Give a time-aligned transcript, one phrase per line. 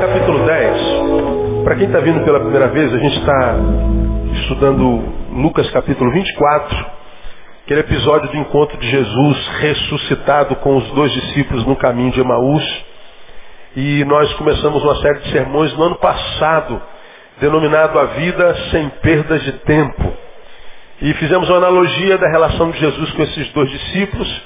[0.00, 1.62] capítulo 10.
[1.62, 3.56] Para quem está vindo pela primeira vez, a gente está
[4.40, 6.86] estudando Lucas capítulo 24,
[7.64, 12.84] aquele episódio do encontro de Jesus ressuscitado com os dois discípulos no caminho de Emaús.
[13.76, 16.80] E nós começamos uma série de sermões no ano passado,
[17.38, 20.12] denominado A Vida Sem Perdas de Tempo.
[21.02, 24.42] E fizemos uma analogia da relação de Jesus com esses dois discípulos,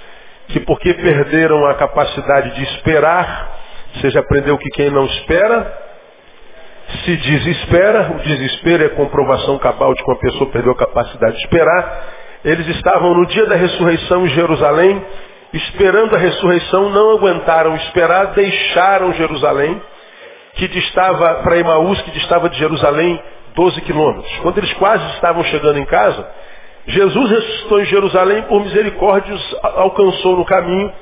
[0.49, 3.64] que porque perderam a capacidade de esperar,
[3.95, 5.85] você já aprendeu que quem não espera,
[7.05, 11.45] se desespera, o desespero é comprovação cabal de que uma pessoa perdeu a capacidade de
[11.45, 12.03] esperar.
[12.45, 15.03] Eles estavam no dia da ressurreição em Jerusalém,
[15.53, 19.81] esperando a ressurreição, não aguentaram esperar, deixaram Jerusalém,
[20.55, 23.21] que distava para Emaús, que distava de Jerusalém
[23.55, 24.39] 12 quilômetros.
[24.43, 26.29] Quando eles quase estavam chegando em casa,
[26.87, 30.93] Jesus ressuscitou em Jerusalém, por misericórdia, alcançou no caminho,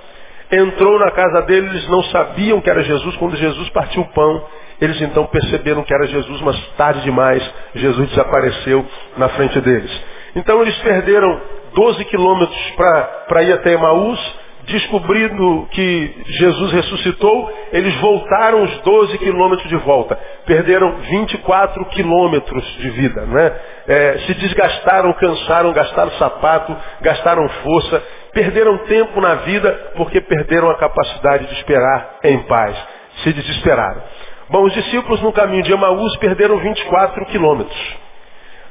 [0.52, 4.44] entrou na casa deles, eles não sabiam que era Jesus, quando Jesus partiu o pão,
[4.80, 7.42] eles então perceberam que era Jesus, mas tarde demais,
[7.74, 8.84] Jesus desapareceu
[9.16, 9.90] na frente deles.
[10.36, 11.40] Então eles perderam
[11.74, 19.68] 12 quilômetros para ir até Emaús, descobrindo que Jesus ressuscitou, eles voltaram os 12 quilômetros
[19.68, 20.18] de volta.
[20.46, 23.22] Perderam 24 quilômetros de vida.
[23.22, 23.52] Né?
[23.88, 30.76] É, se desgastaram, cansaram, gastaram sapato, gastaram força, perderam tempo na vida porque perderam a
[30.76, 32.76] capacidade de esperar em paz.
[33.22, 34.02] Se desesperaram.
[34.48, 37.96] Bom, os discípulos no caminho de Emaús perderam 24 quilômetros.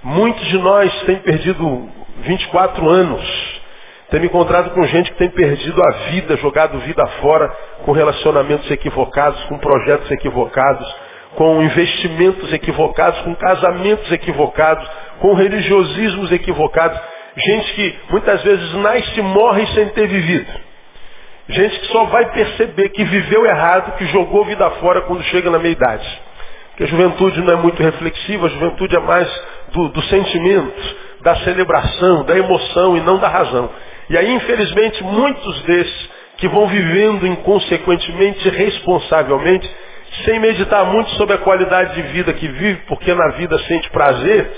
[0.04, 1.90] Muitos de nós têm perdido
[2.24, 3.62] 24 anos
[4.20, 7.50] me encontrado com gente que tem perdido a vida, jogado vida fora,
[7.86, 10.96] com relacionamentos equivocados, com projetos equivocados,
[11.36, 14.86] com investimentos equivocados, com casamentos equivocados,
[15.20, 17.00] com religiosismos equivocados.
[17.38, 20.52] Gente que muitas vezes nasce e morre sem ter vivido.
[21.50, 25.60] Gente que só vai perceber que viveu errado, que jogou vida fora quando chega na
[25.60, 26.22] meia-idade.
[26.70, 31.36] Porque a juventude não é muito reflexiva, a juventude é mais do, do sentimento, da
[31.38, 33.70] celebração, da emoção e não da razão.
[34.10, 39.70] E aí, infelizmente, muitos desses que vão vivendo inconsequentemente, responsavelmente,
[40.26, 44.52] sem meditar muito sobre a qualidade de vida que vive, porque na vida sente prazer,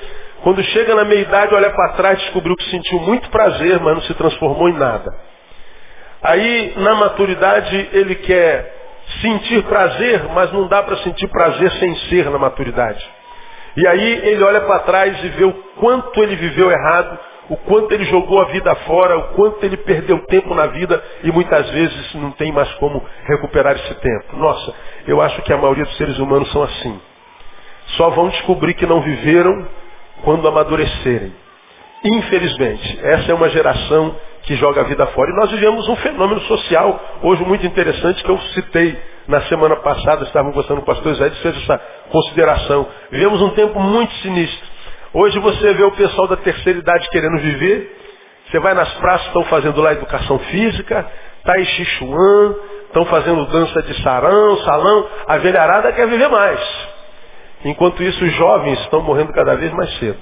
[0.44, 4.14] quando chega na meia-idade, olha para trás, descobriu que sentiu muito prazer, mas não se
[4.14, 5.10] transformou em nada.
[6.22, 8.74] Aí, na maturidade, ele quer
[9.22, 13.04] sentir prazer, mas não dá para sentir prazer sem ser na maturidade.
[13.76, 17.18] E aí ele olha para trás e vê o quanto ele viveu errado,
[17.50, 21.32] o quanto ele jogou a vida fora, o quanto ele perdeu tempo na vida e
[21.32, 24.38] muitas vezes não tem mais como recuperar esse tempo.
[24.38, 24.74] Nossa,
[25.08, 27.02] eu acho que a maioria dos seres humanos são assim.
[27.98, 29.68] Só vão descobrir que não viveram
[30.24, 31.34] quando amadurecerem.
[32.04, 35.32] Infelizmente, essa é uma geração que joga a vida fora.
[35.32, 38.98] E nós vivemos um fenômeno social, hoje muito interessante, que eu citei
[39.28, 41.80] na semana passada, estavam conversando com o pastor Zé, fez essa
[42.10, 42.86] consideração.
[43.10, 44.68] Vivemos um tempo muito sinistro.
[45.14, 48.00] Hoje você vê o pessoal da terceira idade querendo viver.
[48.50, 51.10] Você vai nas praças, estão fazendo lá educação física,
[51.46, 52.56] Tai Chi Chuan,
[52.88, 55.08] estão fazendo dança de sarão, salão.
[55.28, 56.93] A velharada quer viver mais.
[57.66, 60.20] Enquanto isso, os jovens estão morrendo cada vez mais cedo.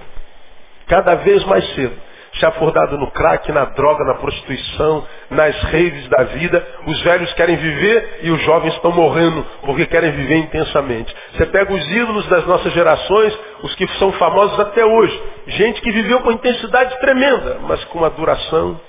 [0.88, 1.96] Cada vez mais cedo
[2.34, 6.66] chafurdado no crack, na droga, na prostituição, nas raves da vida.
[6.88, 11.14] Os velhos querem viver e os jovens estão morrendo porque querem viver intensamente.
[11.34, 15.22] Você pega os ídolos das nossas gerações, os que são famosos até hoje.
[15.48, 18.80] Gente que viveu com intensidade tremenda, mas com uma duração.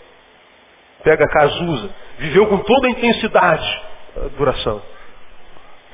[1.02, 3.82] Pega Cazuza, viveu com toda a intensidade,
[4.16, 4.80] a duração.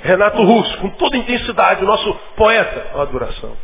[0.02, 3.56] Renato Russo, com toda intensidade, o nosso poeta, a duração.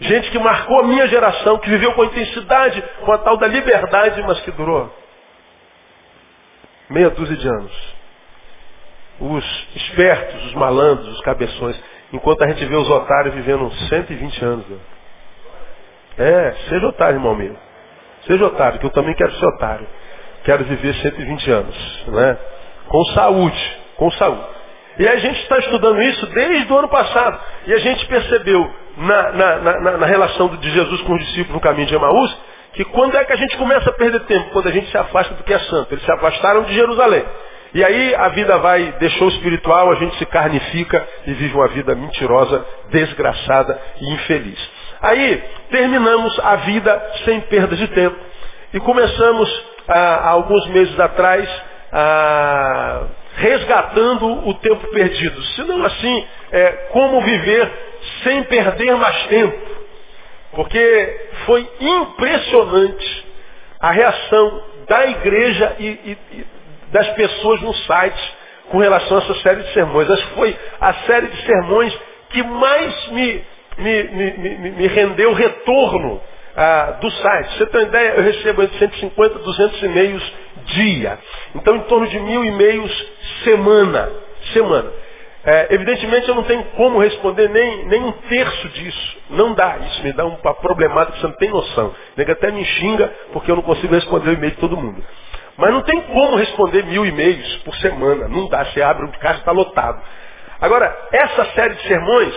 [0.00, 4.22] Gente que marcou a minha geração, que viveu com intensidade, com a tal da liberdade,
[4.22, 4.90] mas que durou
[6.88, 7.94] meia dúzia de anos.
[9.20, 11.78] Os espertos, os malandros, os cabeções,
[12.12, 14.68] enquanto a gente vê os otários vivendo 120 anos.
[14.68, 14.80] Meu.
[16.18, 17.56] É, seja otário, irmão meu.
[18.26, 19.86] Seja otário, que eu também quero ser otário.
[20.44, 22.38] Quero viver 120 anos, né?
[22.86, 24.57] Com saúde, com saúde.
[24.98, 27.38] E a gente está estudando isso desde o ano passado.
[27.66, 31.60] E a gente percebeu na, na, na, na relação de Jesus com os discípulos no
[31.60, 32.36] caminho de Emaús,
[32.72, 34.50] que quando é que a gente começa a perder tempo?
[34.50, 35.94] Quando a gente se afasta do que é santo.
[35.94, 37.24] Eles se afastaram de Jerusalém.
[37.74, 41.68] E aí a vida vai, deixou o espiritual, a gente se carnifica e vive uma
[41.68, 44.70] vida mentirosa, desgraçada e infeliz.
[45.02, 48.16] Aí terminamos a vida sem perda de tempo.
[48.72, 51.48] E começamos, ah, há alguns meses atrás,
[51.92, 53.02] ah,
[53.38, 55.42] resgatando o tempo perdido.
[55.42, 57.70] Se não assim, é, como viver
[58.24, 59.78] sem perder mais tempo.
[60.52, 63.26] Porque foi impressionante
[63.80, 66.46] a reação da igreja e, e, e
[66.90, 68.36] das pessoas no site
[68.70, 70.08] com relação a essa série de sermões.
[70.08, 71.96] Que foi a série de sermões
[72.30, 73.44] que mais me,
[73.78, 76.20] me, me, me rendeu retorno
[76.56, 77.56] ah, do site.
[77.56, 78.14] Você tem uma ideia?
[78.16, 80.32] Eu recebo entre 150 e 200 e-mails
[80.64, 81.18] dia.
[81.54, 83.06] Então, em torno de mil e-mails
[83.44, 84.10] semana.
[84.52, 84.90] Semana.
[85.44, 89.16] É, evidentemente, eu não tenho como responder nem, nem um terço disso.
[89.30, 89.78] Não dá.
[89.78, 91.94] Isso me dá uma problemática que você não tem noção.
[92.16, 95.02] Nega até me xinga porque eu não consigo responder o e-mail de todo mundo.
[95.56, 98.28] Mas não tem como responder mil e-mails por semana.
[98.28, 98.64] Não dá.
[98.66, 100.02] Você abre o casa está lotado.
[100.60, 102.34] Agora, essa série de sermões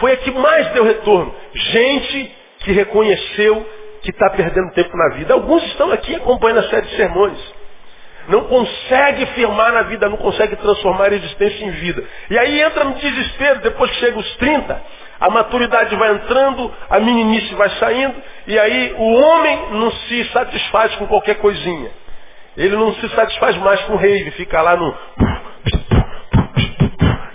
[0.00, 1.34] foi a que mais deu retorno.
[1.52, 3.66] Gente que reconheceu
[4.02, 5.34] que está perdendo tempo na vida.
[5.34, 7.38] Alguns estão aqui acompanhando a série de sermões.
[8.28, 12.04] Não consegue firmar na vida, não consegue transformar a existência em vida.
[12.30, 14.82] E aí entra no desespero, depois que chega os 30,
[15.20, 18.14] a maturidade vai entrando, a meninice vai saindo,
[18.46, 21.90] e aí o homem não se satisfaz com qualquer coisinha.
[22.56, 24.94] Ele não se satisfaz mais com o ele fica lá no.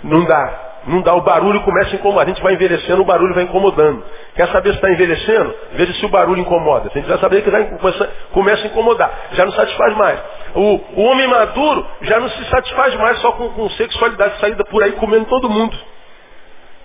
[0.02, 0.72] Não dá.
[0.84, 2.24] Não dá, o barulho começa a incomodar.
[2.24, 4.02] A gente vai envelhecendo, o barulho vai incomodando.
[4.34, 5.54] Quer saber se está envelhecendo?
[5.74, 6.90] Veja se o barulho incomoda.
[6.92, 9.10] A gente vai saber que começa, começa a incomodar.
[9.32, 10.18] Já não satisfaz mais.
[10.54, 14.82] O, o, homem maduro já não se satisfaz mais só com, com sexualidade saída por
[14.82, 15.76] aí comendo todo mundo.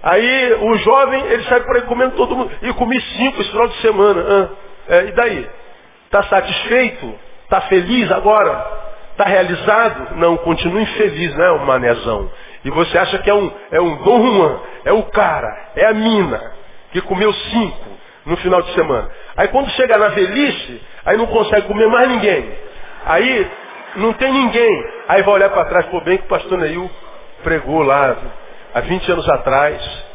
[0.01, 2.51] Aí o jovem, ele sai por aí comendo todo mundo.
[2.61, 4.25] E comi cinco esse final de semana.
[4.29, 5.49] Ah, é, e daí?
[6.05, 7.13] Está satisfeito?
[7.43, 8.65] Está feliz agora?
[9.11, 10.15] Está realizado?
[10.15, 12.29] Não, continua infeliz, né, o manezão.
[12.63, 15.93] E você acha que é um, é um Dom Juan, é o cara, é a
[15.93, 16.51] mina,
[16.91, 17.85] que comeu cinco
[18.25, 19.09] no final de semana.
[19.35, 22.51] Aí quando chega na velhice, aí não consegue comer mais ninguém.
[23.07, 23.51] Aí
[23.95, 24.85] não tem ninguém.
[25.07, 26.89] Aí vai olhar para trás, pô, bem que o pastor Neil
[27.43, 28.17] pregou lá
[28.73, 30.05] há 20 anos atrás.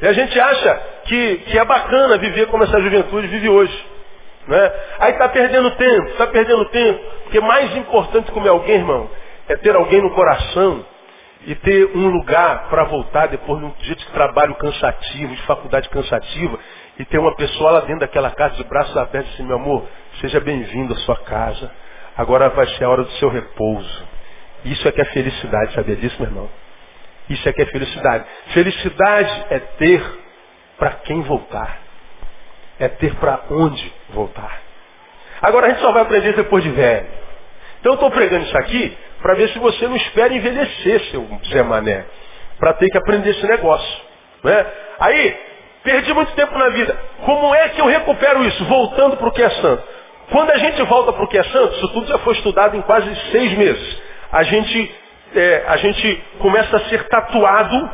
[0.00, 3.86] E a gente acha que, que é bacana viver como essa juventude vive hoje.
[4.46, 4.72] Né?
[5.00, 7.00] Aí está perdendo tempo, está perdendo tempo.
[7.24, 9.10] Porque mais importante comer alguém, irmão,
[9.48, 10.84] é ter alguém no coração
[11.46, 15.88] e ter um lugar para voltar depois de um dia de trabalho cansativo, de faculdade
[15.88, 16.58] cansativa,
[16.98, 19.84] e ter uma pessoa lá dentro daquela casa de braços abertos assim, meu amor,
[20.20, 21.70] seja bem-vindo à sua casa.
[22.20, 24.08] Agora vai ser a hora do seu repouso.
[24.62, 26.50] Isso é que é felicidade, sabia disso, meu irmão?
[27.30, 28.26] Isso é que é felicidade.
[28.52, 30.04] Felicidade é ter
[30.78, 31.78] para quem voltar.
[32.78, 34.60] É ter para onde voltar.
[35.40, 37.06] Agora a gente só vai aprender depois de velho.
[37.80, 41.62] Então eu estou pregando isso aqui para ver se você não espera envelhecer, seu Zé
[41.62, 42.04] Mané,
[42.58, 44.02] para ter que aprender esse negócio.
[44.44, 44.66] Né?
[44.98, 45.40] Aí,
[45.82, 46.98] perdi muito tempo na vida.
[47.24, 48.62] Como é que eu recupero isso?
[48.66, 49.99] Voltando para o que é santo.
[50.30, 52.82] Quando a gente volta para o que é santo, isso tudo já foi estudado em
[52.82, 54.02] quase seis meses.
[54.30, 54.94] A gente,
[55.34, 57.90] é, a gente começa a ser tatuado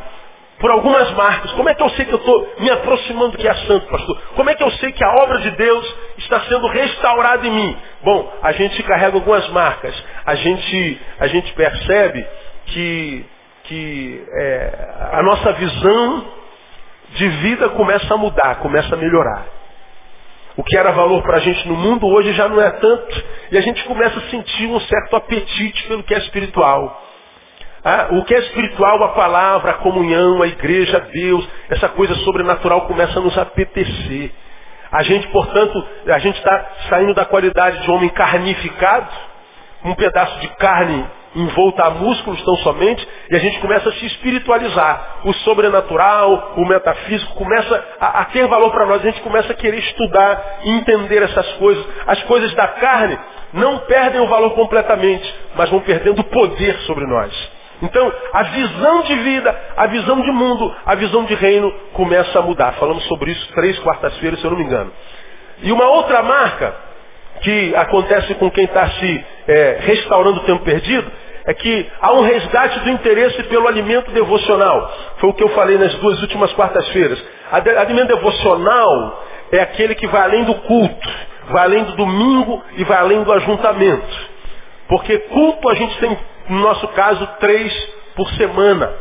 [0.59, 1.51] por algumas marcas.
[1.53, 4.21] Como é que eu sei que eu estou me aproximando do que é santo, pastor?
[4.35, 7.77] Como é que eu sei que a obra de Deus está sendo restaurada em mim?
[8.03, 9.95] Bom, a gente carrega algumas marcas.
[10.25, 12.27] A gente, a gente percebe
[12.67, 13.25] que,
[13.63, 16.25] que é, a nossa visão
[17.11, 19.56] de vida começa a mudar, começa a melhorar.
[20.57, 23.23] O que era valor para a gente no mundo hoje já não é tanto.
[23.51, 27.03] E a gente começa a sentir um certo apetite pelo que é espiritual.
[27.85, 32.81] Ah, o que é espiritual, a palavra, a comunhão, a igreja, Deus, essa coisa sobrenatural
[32.87, 34.31] começa a nos apetecer.
[34.91, 39.09] A gente, portanto, a gente está saindo da qualidade de homem carnificado,
[39.85, 41.05] um pedaço de carne
[41.37, 45.19] envolta a músculos tão somente, e a gente começa a se espiritualizar.
[45.23, 49.01] O sobrenatural, o metafísico começa a, a ter valor para nós.
[49.01, 51.85] A gente começa a querer estudar, entender essas coisas.
[52.07, 53.19] As coisas da carne
[53.53, 57.31] não perdem o valor completamente, mas vão perdendo poder sobre nós.
[57.83, 62.41] Então, a visão de vida, a visão de mundo, a visão de reino começa a
[62.41, 62.73] mudar.
[62.73, 64.91] Falamos sobre isso três quartas-feiras, se eu não me engano.
[65.61, 66.73] E uma outra marca
[67.41, 71.11] que acontece com quem está se é, restaurando o tempo perdido
[71.47, 74.93] é que há um resgate do interesse pelo alimento devocional.
[75.17, 77.23] Foi o que eu falei nas duas últimas quartas-feiras.
[77.51, 81.09] Alimento devocional é aquele que vai além do culto,
[81.49, 84.37] vai além do domingo e vai além do ajuntamento.
[84.89, 86.17] Porque culto a gente tem
[86.49, 87.73] no nosso caso, três
[88.15, 88.93] por semana.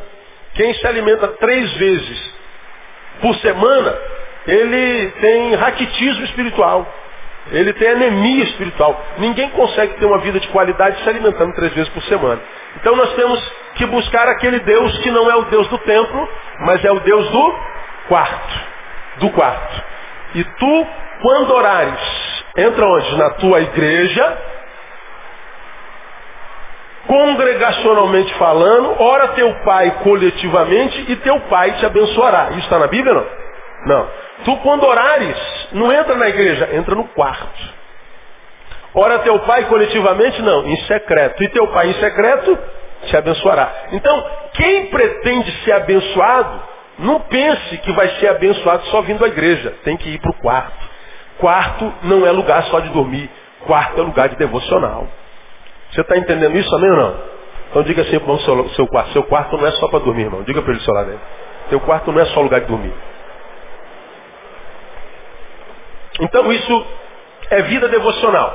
[0.54, 2.34] Quem se alimenta três vezes
[3.20, 3.96] por semana,
[4.46, 6.86] ele tem raquitismo espiritual.
[7.50, 9.00] Ele tem anemia espiritual.
[9.18, 12.40] Ninguém consegue ter uma vida de qualidade se alimentando três vezes por semana.
[12.76, 16.28] Então nós temos que buscar aquele Deus que não é o Deus do templo,
[16.60, 17.54] mas é o Deus do
[18.08, 18.60] quarto.
[19.18, 19.84] Do quarto.
[20.34, 20.86] E tu,
[21.22, 23.16] quando orares, entra onde?
[23.16, 24.38] Na tua igreja,
[27.06, 32.48] congregacionalmente falando, ora teu pai coletivamente e teu pai te abençoará.
[32.50, 33.26] Isso está na Bíblia não?
[33.86, 34.08] Não.
[34.44, 35.36] Tu quando orares,
[35.73, 37.75] não entra na igreja, entra no quarto.
[38.94, 41.42] Ora teu pai coletivamente, não, em secreto.
[41.42, 42.58] E teu pai em secreto
[43.04, 43.70] te abençoará.
[43.92, 46.62] Então, quem pretende ser abençoado,
[46.99, 49.75] não pense que vai ser abençoado só vindo à igreja.
[49.85, 50.87] Tem que ir para o quarto.
[51.38, 53.30] Quarto não é lugar só de dormir.
[53.66, 55.06] Quarto é lugar de devocional.
[55.90, 57.16] Você está entendendo isso, amém ou não?
[57.68, 59.12] Então diga assim para o seu, seu quarto.
[59.12, 60.42] Seu quarto não é só para dormir, irmão.
[60.44, 61.20] Diga para ele seu lado.
[61.68, 62.94] Seu quarto não é só lugar de dormir.
[66.20, 66.87] Então isso
[67.50, 68.54] é vida devocional.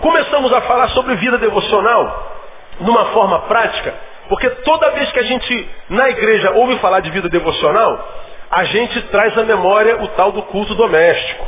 [0.00, 2.32] Começamos a falar sobre vida devocional
[2.80, 3.94] numa forma prática,
[4.28, 8.08] porque toda vez que a gente na igreja ouve falar de vida devocional,
[8.50, 11.46] a gente traz à memória o tal do culto doméstico.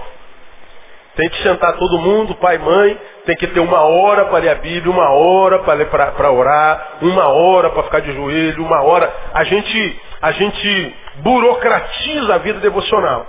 [1.16, 4.54] Tem que sentar todo mundo, pai, mãe, tem que ter uma hora para ler a
[4.56, 9.12] Bíblia, uma hora para orar, uma hora para ficar de joelho, uma hora.
[9.32, 13.26] A gente, a gente burocratiza a vida devocional.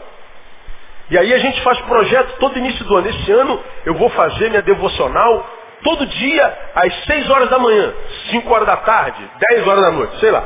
[1.09, 3.09] E aí a gente faz projeto todo início do ano.
[3.09, 5.47] Esse ano eu vou fazer minha devocional
[5.83, 7.93] todo dia às 6 horas da manhã,
[8.31, 10.43] 5 horas da tarde, 10 horas da noite, sei lá.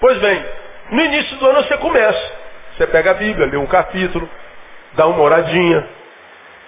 [0.00, 0.44] Pois bem,
[0.90, 2.42] no início do ano você começa.
[2.76, 4.28] Você pega a Bíblia, lê um capítulo,
[4.94, 5.86] dá uma oradinha.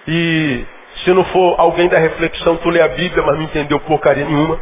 [0.07, 0.65] E
[1.03, 4.59] se não for alguém da reflexão, tu lê a Bíblia, mas não entendeu porcaria nenhuma.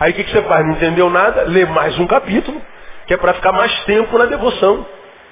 [0.00, 0.66] Aí o que, que você faz?
[0.66, 1.42] Não entendeu nada?
[1.42, 2.60] Lê mais um capítulo,
[3.06, 4.84] que é para ficar mais tempo na devoção.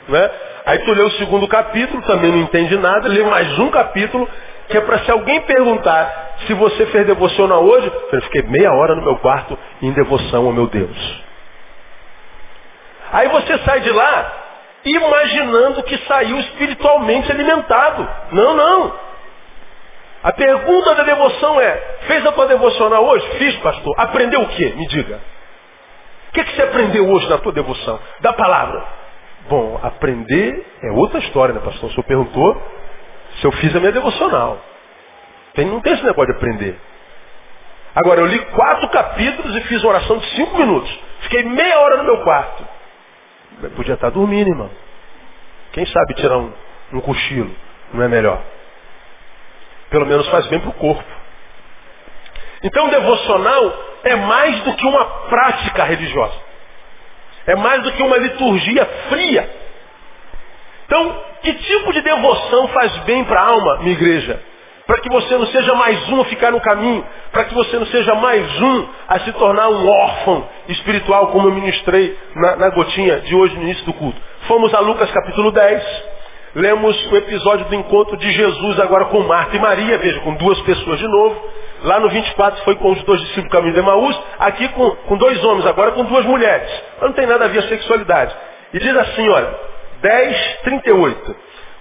[0.08, 0.30] Né?
[0.66, 4.28] Aí tu lê o segundo capítulo, também não entende nada, lê mais um capítulo,
[4.68, 8.94] que é para se alguém perguntar se você fez devocional hoje, eu fiquei meia hora
[8.94, 11.24] no meu quarto em devoção ao meu Deus.
[13.12, 14.32] Aí você sai de lá
[14.84, 18.08] imaginando que saiu espiritualmente alimentado.
[18.32, 18.92] Não, não.
[20.22, 21.70] A pergunta da devoção é,
[22.06, 23.26] fez a tua devocional hoje?
[23.38, 23.94] Fiz, pastor.
[23.98, 24.72] Aprendeu o quê?
[24.76, 25.20] Me diga.
[26.28, 28.00] O que, que você aprendeu hoje na tua devoção?
[28.20, 29.03] Da palavra.
[29.48, 31.90] Bom, aprender é outra história, né, pastor?
[31.90, 32.62] O senhor perguntou
[33.40, 34.58] se eu fiz a minha devocional.
[35.54, 36.80] Tem, não tem esse negócio de aprender.
[37.94, 40.98] Agora, eu li quatro capítulos e fiz uma oração de cinco minutos.
[41.20, 42.66] Fiquei meia hora no meu quarto.
[43.62, 44.70] Eu podia estar dormindo, irmão.
[45.72, 46.52] Quem sabe tirar um,
[46.92, 47.54] um cochilo?
[47.92, 48.42] Não é melhor?
[49.90, 51.04] Pelo menos faz bem para o corpo.
[52.62, 56.43] Então, devocional é mais do que uma prática religiosa.
[57.46, 59.48] É mais do que uma liturgia fria.
[60.86, 64.40] Então, que tipo de devoção faz bem para a alma, minha igreja?
[64.86, 67.86] Para que você não seja mais um a ficar no caminho, para que você não
[67.86, 73.20] seja mais um a se tornar um órfão espiritual, como eu ministrei na, na gotinha
[73.20, 74.20] de hoje no início do culto.
[74.46, 75.82] Fomos a Lucas capítulo 10,
[76.54, 80.60] lemos o episódio do encontro de Jesus agora com Marta e Maria, veja, com duas
[80.60, 81.50] pessoas de novo.
[81.84, 85.44] Lá no 24 foi com os dois discípulos caminho de Emaús, aqui com, com dois
[85.44, 86.68] homens, agora com duas mulheres.
[87.02, 88.34] Não tem nada a ver a sexualidade.
[88.72, 89.54] E diz assim, olha,
[90.00, 91.36] 10, 38.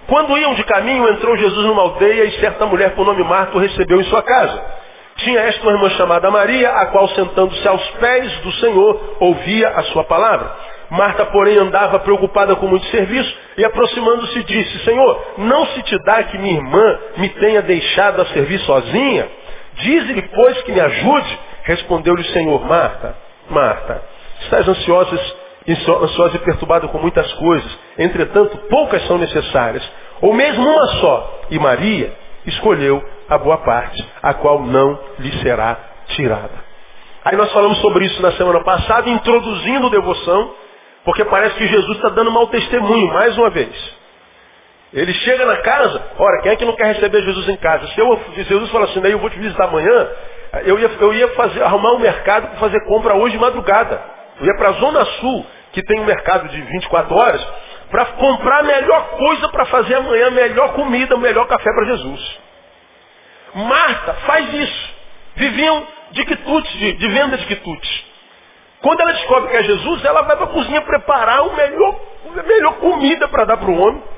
[0.06, 3.60] Quando iam de caminho, entrou Jesus numa aldeia e certa mulher por nome Marta o
[3.60, 4.62] recebeu em sua casa.
[5.16, 9.84] Tinha esta uma irmã chamada Maria, a qual sentando-se aos pés do Senhor, ouvia a
[9.84, 10.50] sua palavra.
[10.90, 16.22] Marta, porém, andava preocupada com muito serviço e aproximando-se disse, Senhor, não se te dá
[16.24, 19.43] que minha irmã me tenha deixado a servir sozinha?
[19.76, 21.38] Dize-lhe, pois, que me ajude.
[21.64, 23.16] Respondeu-lhe o Senhor, Marta,
[23.48, 24.02] Marta,
[24.42, 25.18] estás ansiosa,
[26.02, 29.82] ansiosa e perturbada com muitas coisas, entretanto, poucas são necessárias,
[30.20, 31.40] ou mesmo uma só.
[31.50, 32.12] E Maria
[32.46, 35.78] escolheu a boa parte, a qual não lhe será
[36.08, 36.64] tirada.
[37.24, 40.52] Aí nós falamos sobre isso na semana passada, introduzindo devoção,
[41.04, 44.03] porque parece que Jesus está dando mau testemunho, mais uma vez.
[44.94, 47.84] Ele chega na casa, ora, quem é que não quer receber Jesus em casa?
[47.88, 50.08] Se eu, Jesus fala assim, eu vou te visitar amanhã,
[50.64, 54.00] eu ia, eu ia fazer, arrumar um mercado para fazer compra hoje de madrugada.
[54.40, 57.44] Eu ia para a Zona Sul, que tem um mercado de 24 horas,
[57.90, 62.38] para comprar a melhor coisa para fazer amanhã, melhor comida, melhor café para Jesus.
[63.54, 64.94] Marta faz isso.
[65.34, 68.04] Viviam de quitutes, de, de venda de quitutes.
[68.80, 72.00] Quando ela descobre que é Jesus, ela vai para a cozinha preparar o melhor,
[72.38, 74.13] a melhor comida para dar para o homem.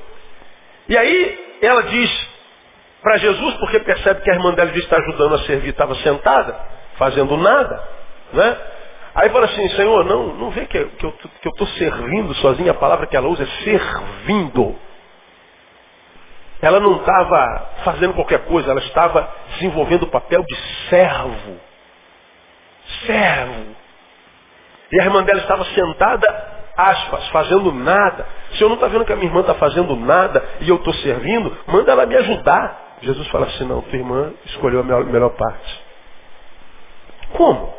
[0.88, 2.28] E aí ela diz
[3.02, 6.58] para Jesus, porque percebe que a irmã dela está ajudando a servir, estava sentada,
[6.96, 7.82] fazendo nada.
[8.32, 8.56] Né?
[9.14, 11.14] Aí fala assim, Senhor, não, não vê que, que eu
[11.44, 14.76] estou servindo sozinha, a palavra que ela usa é servindo.
[16.60, 20.56] Ela não estava fazendo qualquer coisa, ela estava desenvolvendo o papel de
[20.88, 21.60] servo.
[23.06, 23.76] Servo.
[24.90, 28.26] E a irmã dela estava sentada, aspas, fazendo nada.
[28.52, 30.92] Se eu não está vendo que a minha irmã está fazendo nada e eu estou
[30.94, 32.96] servindo, manda ela me ajudar.
[33.02, 35.84] Jesus fala assim, não, tua irmã escolheu a melhor, melhor parte.
[37.32, 37.74] Como?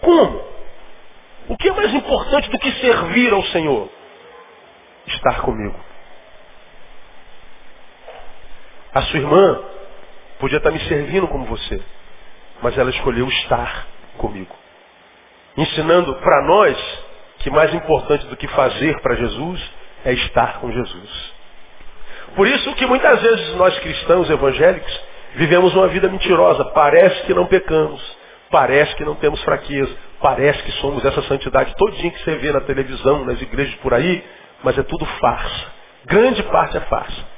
[0.00, 0.44] Como?
[1.48, 3.88] O que é mais importante do que servir ao Senhor?
[5.06, 5.78] Estar comigo.
[8.94, 9.62] A sua irmã
[10.38, 11.82] podia estar me servindo como você,
[12.62, 13.86] mas ela escolheu estar
[14.16, 14.54] comigo.
[15.56, 17.05] ensinando para nós
[17.38, 19.62] que mais importante do que fazer para Jesus
[20.04, 21.34] é estar com Jesus.
[22.34, 25.00] Por isso que muitas vezes nós cristãos evangélicos
[25.36, 26.64] vivemos uma vida mentirosa.
[26.66, 28.02] Parece que não pecamos,
[28.50, 32.60] parece que não temos fraqueza, parece que somos essa santidade todinha que você vê na
[32.60, 34.24] televisão, nas igrejas por aí,
[34.62, 35.66] mas é tudo farsa.
[36.04, 37.36] Grande parte é farsa.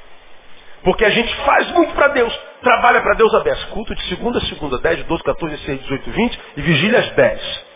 [0.82, 3.64] Porque a gente faz muito para Deus, trabalha para Deus a 10.
[3.66, 7.67] Culto de segunda a segunda, 10, 12, 14, 16, 18, 20 e vigília às 10.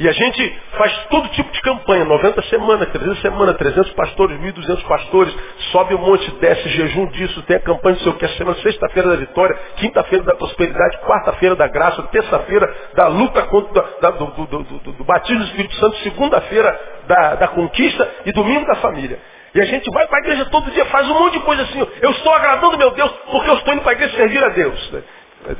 [0.00, 4.82] E a gente faz todo tipo de campanha, 90 semanas, 300 semanas, 300 pastores, 1.200
[4.84, 5.36] pastores,
[5.72, 8.56] sobe um monte, desce, jejum disso, tem a campanha não sei o que, a semana,
[8.62, 14.24] sexta-feira da vitória, quinta-feira da prosperidade, quarta-feira da graça, terça-feira da luta contra, da, do,
[14.24, 19.18] do, do, do, batismo do Espírito Santo, segunda-feira da, da conquista e domingo da família.
[19.54, 21.86] E a gente vai para a igreja todo dia, faz um monte de coisa assim.
[22.00, 24.92] Eu estou agradando meu Deus porque eu estou indo para a igreja servir a Deus.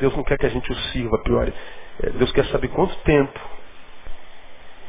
[0.01, 1.47] Deus não quer que a gente o sirva, pior.
[2.03, 3.60] É, Deus quer saber quanto tempo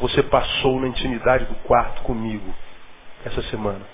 [0.02, 2.54] você passou na intimidade do quarto comigo
[3.24, 3.86] essa semana.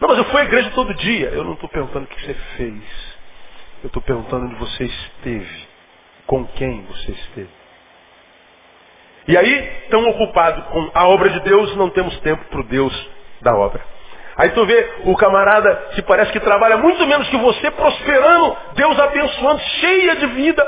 [0.00, 1.28] Não, mas eu fui à igreja todo dia.
[1.28, 3.18] Eu não estou perguntando o que você fez.
[3.82, 5.68] Eu estou perguntando onde você esteve.
[6.26, 7.50] Com quem você esteve.
[9.28, 13.10] E aí, tão ocupado com a obra de Deus, não temos tempo para o Deus
[13.42, 13.84] da obra.
[14.36, 18.98] Aí tu vê o camarada que parece que trabalha muito menos que você, prosperando, Deus
[18.98, 20.66] abençoando, cheia de vida,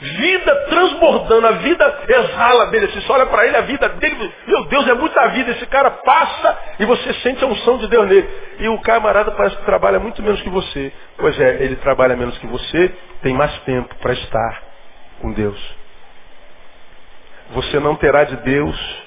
[0.00, 2.86] vida transbordando, a vida exala dele.
[2.88, 5.50] Você olha para ele, a vida dele, meu Deus, é muita vida.
[5.52, 8.28] Esse cara passa e você sente a unção de Deus nele.
[8.60, 10.92] E o camarada parece que trabalha muito menos que você.
[11.16, 14.62] Pois é, ele trabalha menos que você, tem mais tempo para estar
[15.20, 15.76] com Deus.
[17.50, 19.02] Você não terá de Deus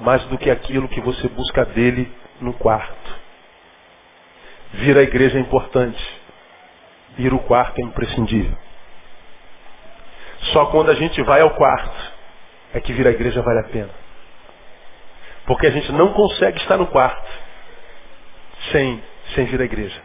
[0.00, 3.22] mais do que aquilo que você busca dele no quarto.
[4.74, 6.20] Vir à igreja é importante.
[7.18, 8.56] Ir ao quarto é imprescindível.
[10.52, 12.12] Só quando a gente vai ao quarto
[12.74, 13.90] é que vir à igreja vale a pena.
[15.46, 17.30] Porque a gente não consegue estar no quarto
[18.70, 19.02] sem,
[19.34, 20.00] sem vir à igreja.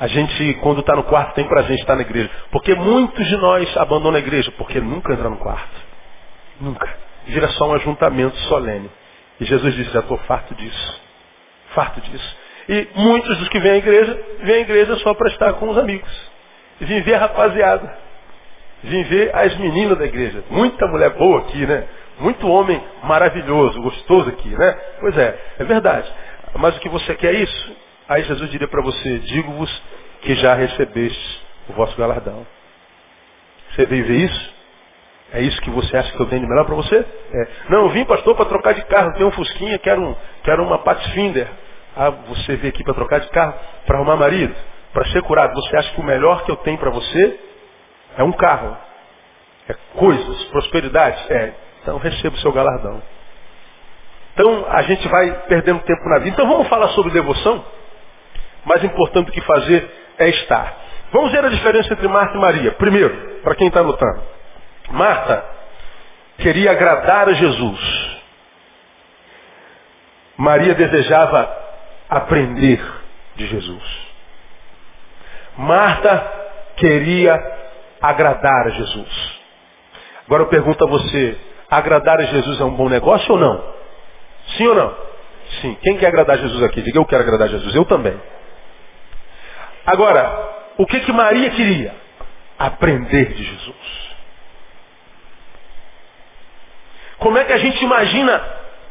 [0.00, 2.30] A gente, quando está no quarto, tem prazer em estar na igreja.
[2.50, 5.80] Porque muitos de nós abandonam a igreja porque nunca entram no quarto.
[6.60, 6.88] Nunca.
[7.26, 8.90] Vira só um ajuntamento solene.
[9.38, 11.00] E Jesus disse, já estou farto disso.
[11.74, 12.36] Farto disso.
[12.68, 15.78] E muitos dos que vêm à igreja, vêm à igreja só para estar com os
[15.78, 16.10] amigos.
[16.80, 17.98] E vim ver a rapaziada.
[18.84, 20.42] Vim ver as meninas da igreja.
[20.50, 21.86] Muita mulher boa aqui, né?
[22.18, 24.78] Muito homem maravilhoso, gostoso aqui, né?
[25.00, 26.12] Pois é, é verdade.
[26.58, 27.76] Mas o que você quer é isso?
[28.08, 29.82] Aí Jesus diria para você, digo-vos
[30.22, 32.46] que já recebeste o vosso galardão.
[33.70, 34.52] Você veio ver isso?
[35.32, 36.96] É isso que você acha que eu tenho de melhor para você?
[36.96, 37.48] É.
[37.70, 39.14] Não, eu vim, pastor, para trocar de carro.
[39.14, 41.48] Tenho um Fusquinha, quero, um, quero uma Pathfinder.
[41.96, 43.54] Ah, você veio aqui para trocar de carro,
[43.86, 44.54] para arrumar marido,
[44.92, 45.54] para ser curado.
[45.54, 47.38] Você acha que o melhor que eu tenho para você
[48.16, 48.76] é um carro?
[49.68, 51.32] É coisas, prosperidade?
[51.32, 51.52] É.
[51.82, 53.02] Então receba o seu galardão.
[54.34, 56.30] Então a gente vai perdendo tempo na vida.
[56.30, 57.64] Então vamos falar sobre devoção?
[58.64, 60.76] Mais importante do que fazer é estar.
[61.12, 62.72] Vamos ver a diferença entre Marta e Maria.
[62.72, 64.22] Primeiro, para quem está anotando.
[64.90, 65.44] Marta
[66.38, 68.20] queria agradar a Jesus.
[70.36, 71.56] Maria desejava
[72.08, 72.82] aprender
[73.36, 74.12] de Jesus.
[75.56, 76.32] Marta
[76.76, 77.61] queria
[78.02, 79.40] agradar a Jesus.
[80.26, 81.38] Agora eu pergunto a você,
[81.70, 83.74] agradar a Jesus é um bom negócio ou não?
[84.56, 84.96] Sim ou não?
[85.60, 85.76] Sim.
[85.82, 86.82] Quem quer agradar a Jesus aqui?
[86.82, 87.74] Diga eu quero agradar a Jesus.
[87.74, 88.18] Eu também.
[89.86, 91.94] Agora, o que que Maria queria?
[92.58, 94.12] Aprender de Jesus.
[97.18, 98.42] Como é que a gente imagina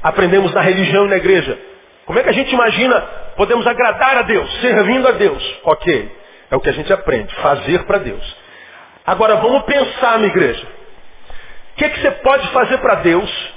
[0.01, 1.57] aprendemos na religião e na igreja?
[2.05, 3.01] Como é que a gente imagina
[3.35, 5.59] podemos agradar a Deus, servindo a Deus?
[5.63, 6.11] Ok,
[6.49, 8.37] é o que a gente aprende, fazer para Deus.
[9.05, 10.67] Agora vamos pensar, minha igreja.
[11.71, 13.53] O que, que você pode fazer para Deus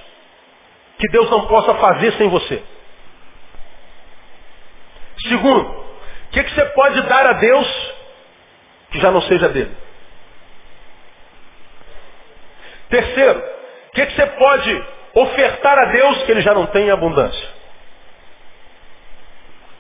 [0.98, 2.62] que Deus não possa fazer sem você?
[5.28, 7.94] Segundo, o que, que você pode dar a Deus
[8.90, 9.76] que já não seja dele?
[12.88, 16.90] Terceiro, o que, que você pode ofertar a Deus que ele já não tem em
[16.90, 17.48] abundância?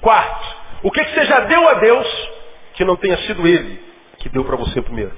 [0.00, 2.30] Quarto, o que, que você já deu a Deus
[2.74, 3.82] que não tenha sido Ele
[4.18, 5.16] que deu para você primeiro?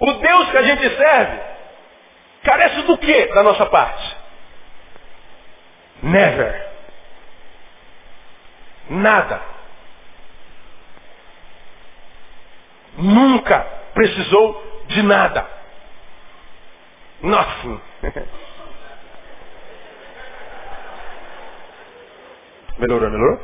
[0.00, 1.40] O Deus que a gente serve
[2.42, 4.16] carece do que da nossa parte?
[6.02, 6.72] Never.
[8.90, 9.40] Nada.
[12.96, 13.60] Nunca
[13.94, 15.48] precisou de nada.
[17.22, 17.80] Nothing.
[22.78, 23.40] Melhorou, melhorou?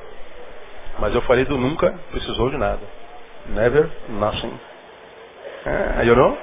[0.99, 3.00] Mas eu falei do nunca precisou de nada.
[3.49, 4.61] Never, nothing.
[5.67, 6.37] Ah, you know?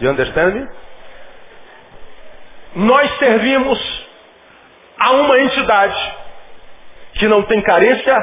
[0.00, 0.68] You understand me?
[2.74, 4.06] Nós servimos
[4.98, 6.14] a uma entidade
[7.14, 8.14] que não tem carência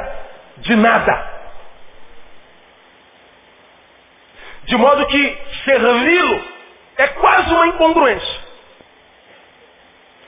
[0.58, 1.30] de nada.
[4.64, 6.44] De modo que servi-lo
[6.98, 8.40] é quase uma incongruência.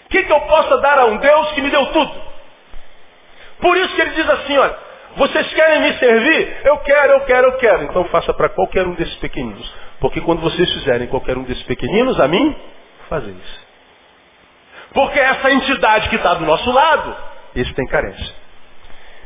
[0.05, 2.21] O que, que eu possa dar a um Deus que me deu tudo?
[3.59, 4.77] Por isso que ele diz assim, olha,
[5.15, 6.61] vocês querem me servir?
[6.63, 7.83] Eu quero, eu quero, eu quero.
[7.83, 9.73] Então faça para qualquer um desses pequeninos.
[9.99, 12.55] Porque quando vocês fizerem qualquer um desses pequeninos, a mim,
[13.09, 13.71] fazeis.
[14.93, 17.15] Porque essa entidade que está do nosso lado,
[17.55, 18.35] esse tem carência.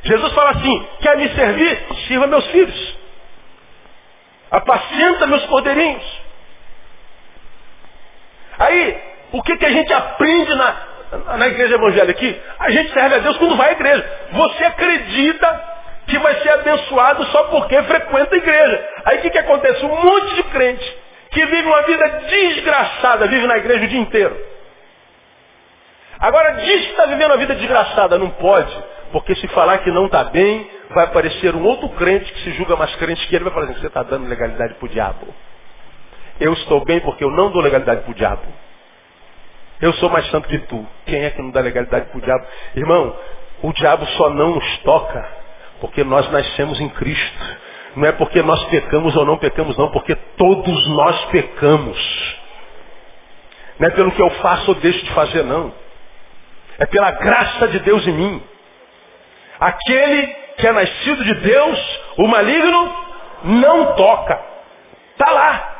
[0.03, 1.87] Jesus fala assim, quer me servir?
[2.07, 2.97] Sirva meus filhos.
[4.51, 6.21] Apacenta meus cordeirinhos.
[8.57, 10.75] Aí, o que, que a gente aprende na,
[11.37, 12.41] na igreja evangélica aqui?
[12.59, 14.27] A gente serve a Deus quando vai à igreja.
[14.31, 15.74] Você acredita
[16.07, 18.89] que vai ser abençoado só porque frequenta a igreja.
[19.05, 19.83] Aí o que, que acontece?
[19.85, 20.97] Um monte de crente
[21.31, 24.37] que vive uma vida desgraçada, vive na igreja o dia inteiro.
[26.19, 28.73] Agora diz que está vivendo a vida desgraçada, não pode,
[29.11, 32.75] porque se falar que não está bem, vai aparecer um outro crente que se julga
[32.75, 35.27] mais crente que ele, vai falar assim, você está dando legalidade para o diabo.
[36.39, 38.45] Eu estou bem porque eu não dou legalidade para o diabo.
[39.81, 40.87] Eu sou mais santo que tu.
[41.05, 42.45] Quem é que não dá legalidade para o diabo?
[42.75, 43.19] Irmão,
[43.61, 45.44] o diabo só não nos toca
[45.79, 47.57] porque nós nascemos em Cristo.
[47.95, 52.35] Não é porque nós pecamos ou não pecamos, não, porque todos nós pecamos.
[53.79, 55.73] Não é pelo que eu faço ou deixo de fazer, não.
[56.77, 58.43] É pela graça de Deus em mim.
[59.59, 62.95] Aquele que é nascido de Deus, o maligno,
[63.43, 64.39] não toca.
[65.11, 65.74] Está lá.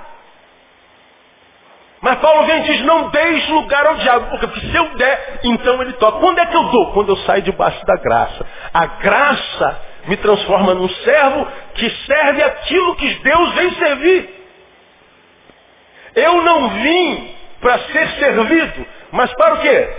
[2.06, 5.82] Mas Paulo vem e diz, não deixe lugar ao diabo, porque se eu der, então
[5.82, 6.20] ele toca.
[6.20, 6.92] Quando é que eu dou?
[6.92, 8.46] Quando eu saio debaixo da graça.
[8.72, 14.30] A graça me transforma num servo que serve aquilo que Deus vem servir.
[16.14, 19.90] Eu não vim para ser servido, mas para o quê?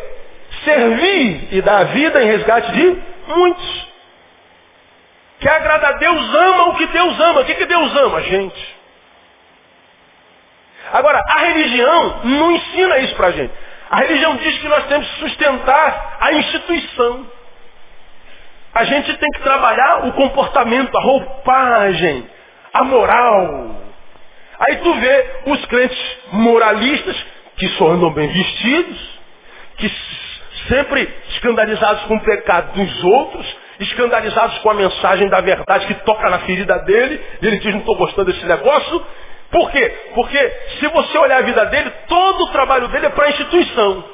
[0.65, 3.89] Servir e dar vida em resgate de muitos.
[5.41, 7.41] Que agrada a Deus ama o que Deus ama.
[7.41, 8.76] O que, que Deus ama, gente?
[10.93, 13.53] Agora, a religião não ensina isso para a gente.
[13.91, 17.27] A religião diz que nós temos que sustentar a instituição.
[18.75, 22.29] A gente tem que trabalhar o comportamento, a roupagem,
[22.75, 23.83] a moral.
[24.59, 27.17] Aí tu vê os crentes moralistas
[27.57, 29.19] que só andam bem vestidos,
[29.79, 29.91] que
[30.69, 36.29] sempre escandalizados com o pecado dos outros, escandalizados com a mensagem da verdade que toca
[36.29, 39.07] na ferida dele, e ele diz, não estou gostando desse negócio,
[39.51, 39.89] por quê?
[40.15, 44.05] Porque se você olhar a vida dele, todo o trabalho dele é para a instituição.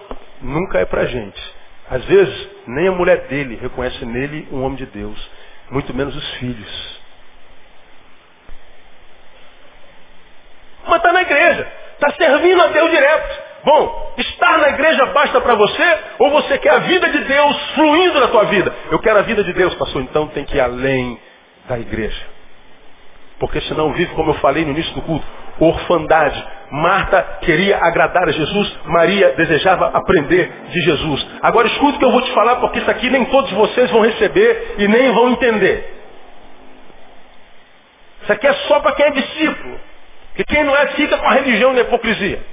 [0.40, 1.55] Nunca é para a gente.
[1.90, 5.31] Às vezes, nem a mulher dele reconhece nele um homem de Deus.
[5.71, 7.01] Muito menos os filhos.
[10.87, 11.73] Mas está na igreja.
[11.95, 13.42] Está servindo a Deus direto.
[13.64, 15.99] Bom, estar na igreja basta para você?
[16.18, 18.75] Ou você quer a vida de Deus fluindo na tua vida?
[18.90, 20.03] Eu quero a vida de Deus, pastor.
[20.03, 21.18] Então tem que ir além
[21.68, 22.32] da igreja.
[23.42, 25.26] Porque senão vive, como eu falei no início do culto,
[25.59, 26.46] orfandade.
[26.70, 31.26] Marta queria agradar a Jesus, Maria desejava aprender de Jesus.
[31.42, 34.00] Agora escuta o que eu vou te falar, porque isso aqui nem todos vocês vão
[34.00, 35.92] receber e nem vão entender.
[38.22, 39.81] Isso aqui é só para quem é discípulo.
[40.37, 42.46] Que quem não é fica com a religião e a hipocrisia.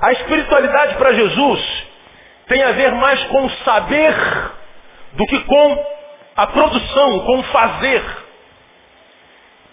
[0.00, 1.86] A espiritualidade para Jesus
[2.46, 4.14] tem a ver mais com saber
[5.14, 5.84] do que com
[6.36, 8.29] a produção, com o fazer.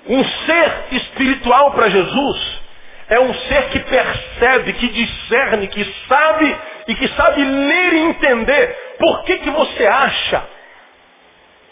[0.10, 2.62] Um ser espiritual para Jesus
[3.10, 8.96] é um ser que percebe, que discerne, que sabe e que sabe ler e entender.
[9.00, 10.44] Por que, que você acha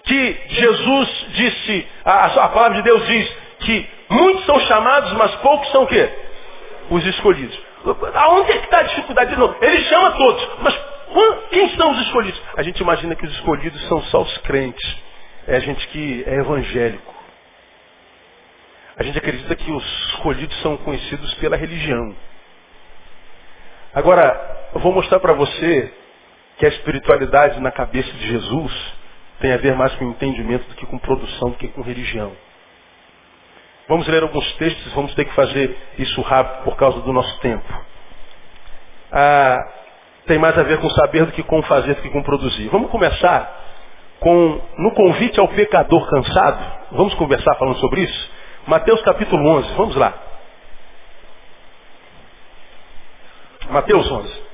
[0.03, 5.69] que Jesus disse, a, a palavra de Deus diz que muitos são chamados, mas poucos
[5.71, 6.09] são o quê?
[6.89, 7.57] Os escolhidos.
[8.13, 9.35] Aonde é que está a dificuldade?
[9.61, 10.79] Ele chama todos, mas
[11.49, 12.41] quem são os escolhidos?
[12.57, 14.97] A gente imagina que os escolhidos são só os crentes.
[15.47, 17.14] É a gente que é evangélico.
[18.97, 22.15] A gente acredita que os escolhidos são conhecidos pela religião.
[23.93, 25.93] Agora, eu vou mostrar para você
[26.57, 28.93] que a espiritualidade na cabeça de Jesus
[29.39, 32.31] tem a ver mais com entendimento do que com produção, do que com religião.
[33.87, 37.85] Vamos ler alguns textos, vamos ter que fazer isso rápido por causa do nosso tempo.
[39.11, 39.57] Ah,
[40.25, 42.67] tem mais a ver com saber do que com fazer, do que com produzir.
[42.69, 43.63] Vamos começar
[44.19, 46.87] com, no convite ao pecador cansado.
[46.93, 48.31] Vamos conversar falando sobre isso?
[48.67, 50.13] Mateus capítulo 11, vamos lá.
[53.69, 54.45] Mateus 11.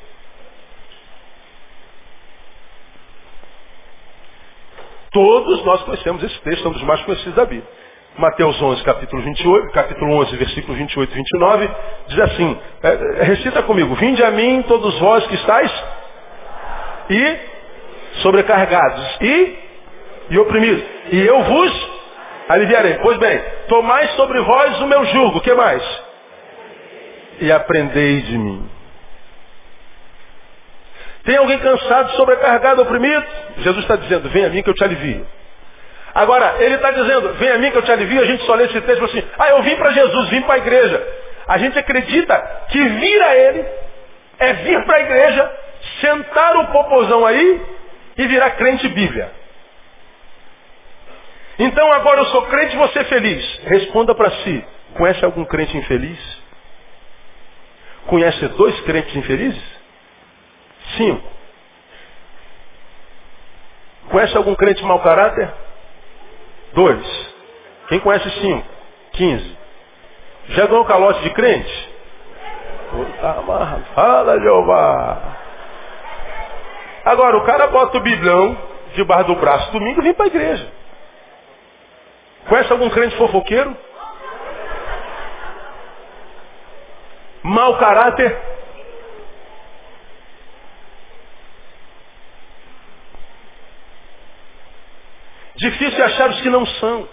[5.11, 7.69] Todos nós conhecemos esse texto, é um dos mais conhecidos da Bíblia.
[8.17, 11.69] Mateus 11, capítulo 28, capítulo 11, versículo 28 e 29,
[12.07, 15.71] diz assim, é, é, recita comigo, vinde a mim todos vós que estáis
[17.09, 17.39] e
[18.21, 19.59] sobrecarregados e,
[20.31, 21.90] e oprimidos, e eu vos
[22.53, 22.99] aliviarei.
[23.01, 25.83] Pois bem, tomai sobre vós o meu jugo, o que mais?
[27.39, 28.69] E aprendei de mim.
[31.23, 33.25] Tem alguém cansado, sobrecarregado, oprimido?
[33.57, 35.25] Jesus está dizendo, vem a mim que eu te alivio.
[36.13, 38.65] Agora, ele está dizendo, vem a mim que eu te alivio, a gente só lê
[38.65, 41.07] esse texto assim, ah, eu vim para Jesus, vim para a igreja.
[41.47, 42.37] A gente acredita
[42.69, 43.65] que vir a ele
[44.39, 45.51] é vir para a igreja,
[46.01, 47.61] sentar o popozão aí
[48.17, 49.40] e virar crente bíblia.
[51.59, 53.59] Então agora eu sou crente e você é feliz.
[53.65, 56.41] Responda para si, conhece algum crente infeliz?
[58.07, 59.63] Conhece dois crentes infelizes?
[60.97, 61.29] Cinco.
[64.09, 65.53] Conhece algum crente mau caráter?
[66.73, 67.33] Dois.
[67.87, 68.67] Quem conhece cinco?
[69.13, 69.57] Quinze.
[70.49, 71.89] Já ganhou calote de crente?
[73.95, 75.37] Fala, Jeová.
[77.05, 78.57] Agora, o cara bota o biblão
[78.95, 80.71] debaixo do braço domingo e vem para a igreja.
[82.47, 83.75] Conhece algum crente fofoqueiro?
[87.43, 88.37] Mau caráter?
[95.55, 97.07] Difícil achar os que não são.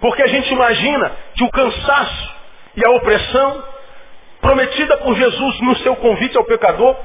[0.00, 2.34] Porque a gente imagina que o cansaço
[2.76, 3.64] e a opressão
[4.40, 6.96] prometida por Jesus no seu convite ao pecador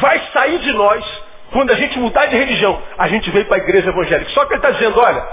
[0.00, 2.82] vai sair de nós quando a gente mudar de religião.
[2.96, 4.30] A gente veio para a igreja evangélica.
[4.32, 5.26] Só que ele está dizendo, olha,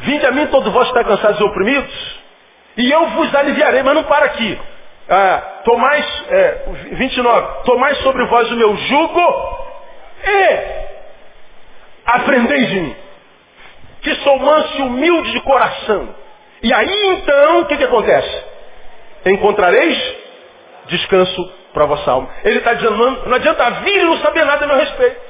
[0.00, 2.20] vinde a mim todos vós que está cansados e oprimidos,
[2.76, 4.58] e eu vos aliviarei, mas não para aqui.
[5.08, 9.58] Ah, tomais, é, 29, tomais sobre vós o meu jugo
[10.24, 10.58] e
[12.06, 12.96] aprendei de mim
[14.02, 16.14] que sou manso e humilde de coração.
[16.62, 18.44] E aí então, o que, que acontece?
[19.26, 20.16] Encontrareis
[20.86, 22.28] descanso para a vossa alma.
[22.44, 25.20] Ele está dizendo, não, não adianta vir e não saber nada a meu respeito.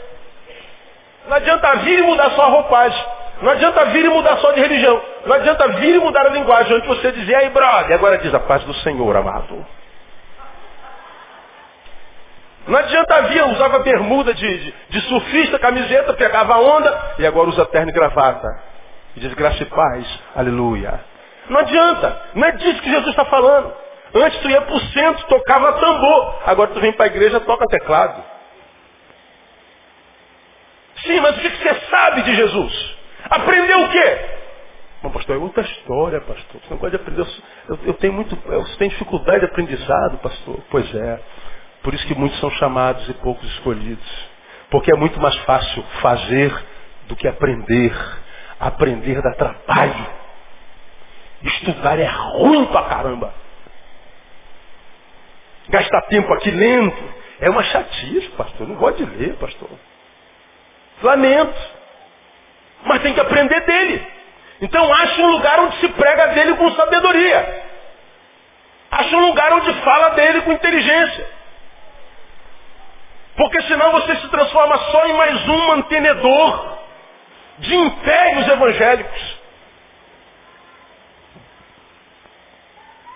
[1.27, 3.05] Não adianta vir e mudar sua roupagem.
[3.43, 5.03] Não adianta vir e mudar só de religião.
[5.25, 6.77] Não adianta vir e mudar a linguagem.
[6.77, 9.67] Antes você dizia, aí brother, agora diz a paz do Senhor, amado.
[12.67, 17.65] Não adianta vir, usava bermuda de, de, de, surfista, camiseta, pegava onda e agora usa
[17.67, 18.47] terno e gravata.
[19.17, 21.01] E diz graça e paz, aleluia.
[21.49, 23.75] Não adianta, não é disso que Jesus está falando.
[24.15, 26.43] Antes tu ia para o centro, tocava tambor.
[26.47, 28.23] Agora tu vem para a igreja, toca teclado.
[30.97, 33.00] Sim, mas o que você sabe de Jesus?
[33.29, 34.19] Aprendeu o quê?
[35.03, 36.61] Bom, pastor, é outra história, pastor.
[36.61, 37.27] Você não pode aprender.
[37.69, 38.37] Eu, eu tenho muito.
[38.47, 40.61] Eu tenho dificuldade de aprendizado, pastor.
[40.71, 41.21] Pois é.
[41.83, 44.29] Por isso que muitos são chamados e poucos escolhidos.
[44.71, 46.55] Porque é muito mais fácil fazer
[47.09, 47.93] do que aprender.
[48.61, 50.07] Aprender dá trabalho.
[51.43, 53.35] Estudar é ruim pra caramba.
[55.71, 56.95] Gastar tempo aqui lendo
[57.41, 58.69] é uma chatice, pastor.
[58.69, 59.71] Não gosto de ler, pastor.
[61.03, 61.80] Lamento.
[62.85, 64.07] Mas tem que aprender dele.
[64.63, 67.65] Então acha um lugar onde se prega dele com sabedoria.
[68.91, 71.27] Acha um lugar onde fala dele com inteligência.
[73.37, 76.79] Porque senão você se transforma só em mais um mantenedor
[77.59, 79.41] de impérios evangélicos.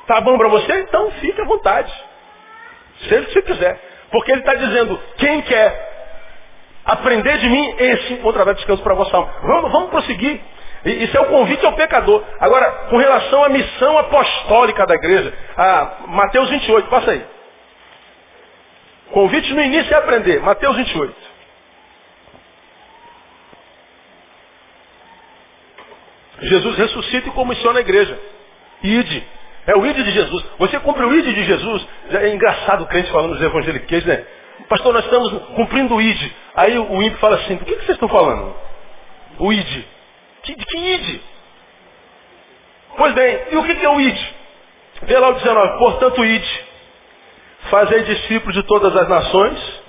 [0.07, 0.81] Tá bom para você?
[0.81, 1.93] Então fique à vontade.
[3.01, 3.81] Se se quiser.
[4.11, 5.94] Porque ele está dizendo, quem quer
[6.85, 9.33] aprender de mim, esse encontrará descanso para a vossa alma.
[9.43, 10.41] Vamos, vamos prosseguir.
[10.85, 12.23] Isso é o convite ao pecador.
[12.39, 15.33] Agora, com relação à missão apostólica da igreja,
[16.09, 17.25] Mateus 28, passa aí.
[19.11, 20.41] Convite no início é aprender.
[20.41, 21.15] Mateus 28.
[26.41, 28.19] Jesus ressuscita e comissiona a igreja.
[28.83, 29.27] Ide.
[29.67, 30.45] É o ide de Jesus.
[30.59, 31.87] Você cumpre o ide de Jesus.
[32.11, 34.27] É engraçado o crente falando dos evangeliquez, né?
[34.69, 36.33] Pastor, nós estamos cumprindo o id.
[36.55, 38.55] Aí o ímpio fala assim, do que, vocês estão falando?
[39.39, 39.85] O id.
[40.43, 41.21] Que, que id?
[42.97, 44.19] Pois bem, e o que, que é o id?
[45.03, 45.79] Vê lá o 19.
[45.79, 46.45] Portanto, id
[47.71, 49.83] Fazei discípulos de todas as nações,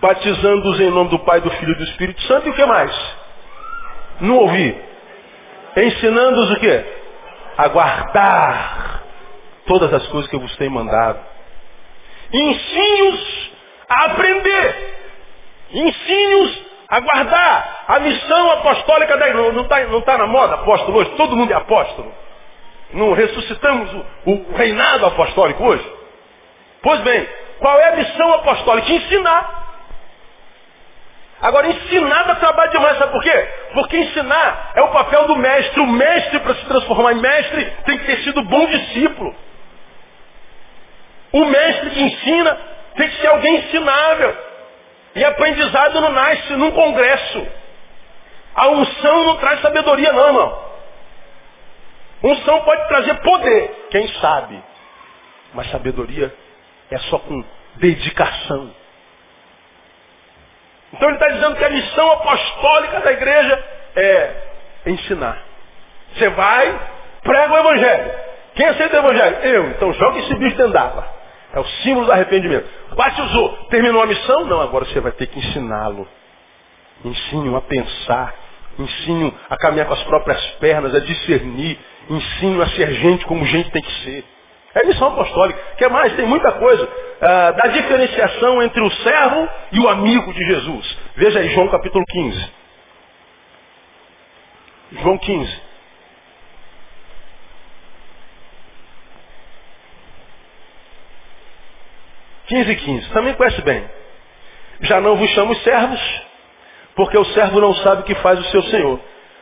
[0.00, 3.16] batizando-os em nome do Pai, do Filho e do Espírito Santo, e o que mais?
[4.20, 4.76] Não ouvi.
[5.76, 6.84] Ensinando-os o quê?
[7.58, 9.02] A guardar
[9.66, 11.18] todas as coisas que eu vos tenho mandado.
[12.32, 13.50] Ensine-os
[13.88, 14.96] a aprender.
[15.72, 17.84] Ensine-os a guardar.
[17.88, 19.52] A missão apostólica da igreja.
[19.52, 21.10] Não está não tá na moda apóstolo hoje?
[21.10, 22.12] Todo mundo é apóstolo.
[22.92, 23.92] Não ressuscitamos
[24.24, 25.92] o, o reinado apostólico hoje?
[26.82, 28.92] Pois bem, qual é a missão apostólica?
[28.92, 29.66] Ensinar.
[31.40, 33.48] Agora, ensinar dá trabalho demais, sabe por quê?
[33.74, 35.80] Porque ensinar é o papel do mestre.
[35.80, 39.34] O mestre, para se transformar em mestre, tem que ter sido bom discípulo.
[41.32, 42.58] O mestre que ensina
[42.96, 44.36] tem que ser alguém ensinável.
[45.14, 47.46] E aprendizado não nasce num congresso.
[48.54, 50.66] A unção não traz sabedoria, não, irmão.
[52.22, 54.62] Unção pode trazer poder, quem sabe.
[55.54, 56.34] Mas sabedoria
[56.90, 57.44] é só com
[57.76, 58.74] dedicação.
[60.92, 63.64] Então ele está dizendo que a missão apostólica da igreja
[63.96, 64.34] é
[64.86, 65.42] ensinar.
[66.14, 66.80] Você vai,
[67.22, 68.12] prega o evangelho.
[68.54, 69.36] Quem aceita o evangelho?
[69.42, 69.70] Eu.
[69.70, 71.15] Então joga esse bicho dentro d'água.
[71.56, 72.68] É o símbolo do arrependimento.
[72.94, 73.48] Batizou.
[73.70, 74.44] Terminou a missão?
[74.44, 76.06] Não, agora você vai ter que ensiná-lo.
[77.02, 78.34] Ensine-o a pensar.
[78.78, 81.78] Ensine-o a caminhar com as próprias pernas, a discernir.
[82.10, 84.22] Ensine-o a ser gente como gente tem que ser.
[84.74, 85.58] É missão apostólica.
[85.78, 86.14] Quer mais?
[86.14, 86.84] Tem muita coisa.
[86.84, 90.98] Uh, da diferenciação entre o servo e o amigo de Jesus.
[91.16, 92.50] Veja aí, João capítulo 15.
[95.00, 95.65] João 15.
[102.46, 103.08] Quinze e quinze.
[103.10, 103.84] Também conhece bem.
[104.82, 106.22] Já não vos chamo servos,
[106.94, 109.00] porque o servo não sabe o que faz o seu senhor.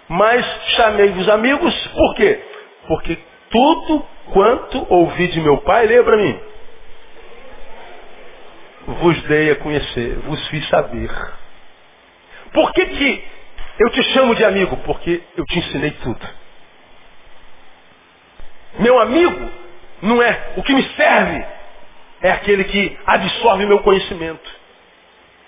[0.09, 0.45] Mas
[0.77, 2.43] chamei-vos amigos, por quê?
[2.87, 3.19] Porque
[3.51, 6.40] tudo quanto ouvi de meu pai, leia para mim.
[8.87, 11.11] Vos dei a conhecer, vos fiz saber.
[12.53, 13.25] Por que, que
[13.81, 14.77] eu te chamo de amigo?
[14.79, 16.29] Porque eu te ensinei tudo.
[18.79, 19.51] Meu amigo
[20.03, 21.47] não é o que me serve,
[22.24, 24.64] é aquele que absorve meu conhecimento.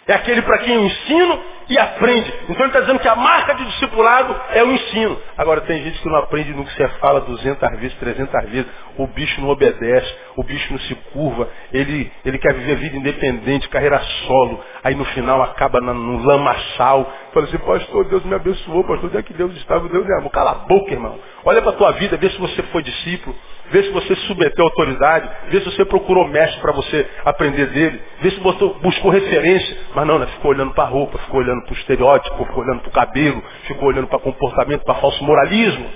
[0.07, 2.33] É aquele para quem eu ensino e aprende.
[2.51, 5.19] Então ele está dizendo que a marca de discipulado é o ensino.
[5.39, 8.67] Agora tem gente que não aprende no que você fala 200 vezes, 300 vezes.
[8.99, 11.49] O bicho não obedece, o bicho não se curva.
[11.73, 14.63] Ele, ele quer viver vida independente, carreira solo.
[14.85, 17.11] Aí no final acaba no lamaçal.
[17.33, 19.89] Fala assim, pastor, Deus me abençoou, pastor, onde é que Deus estava?
[19.89, 20.31] Deus me amou.
[20.31, 21.19] Cala a boca, irmão.
[21.43, 23.35] Olha para a tua vida, vê se você foi discípulo.
[23.71, 25.29] Vê se você submeteu a autoridade.
[25.49, 28.01] Vê se você procurou mestre para você aprender dele.
[28.21, 29.77] Vê se você buscou referência.
[29.95, 30.27] Mas não, né?
[30.27, 33.43] ficou olhando para a roupa, ficou olhando para o estereótipo, ficou olhando para o cabelo,
[33.67, 35.87] ficou olhando para comportamento, para falso moralismo.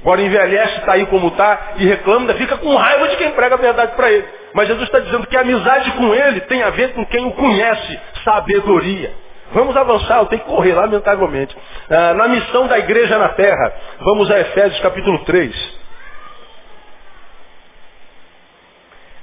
[0.00, 3.54] Agora envelhece, está aí como está, e reclama, ainda fica com raiva de quem prega
[3.54, 4.24] a verdade para ele.
[4.52, 7.32] Mas Jesus está dizendo que a amizade com ele tem a ver com quem o
[7.32, 9.25] conhece, sabedoria.
[9.52, 11.56] Vamos avançar, eu tenho que correr, lamentavelmente.
[11.88, 15.78] Ah, na missão da igreja na terra, vamos a Efésios capítulo 3.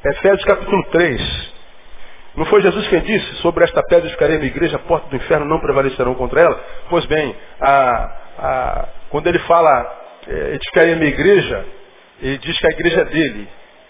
[0.05, 1.53] Efésios capítulo 3.
[2.36, 5.45] Não foi Jesus quem disse, sobre esta pedra ficarei na igreja, a porta do inferno
[5.45, 6.59] não prevalecerão contra ela?
[6.89, 11.65] Pois bem, a, a, quando ele fala é, edificarei a minha igreja,
[12.21, 13.47] ele diz que a igreja é dele.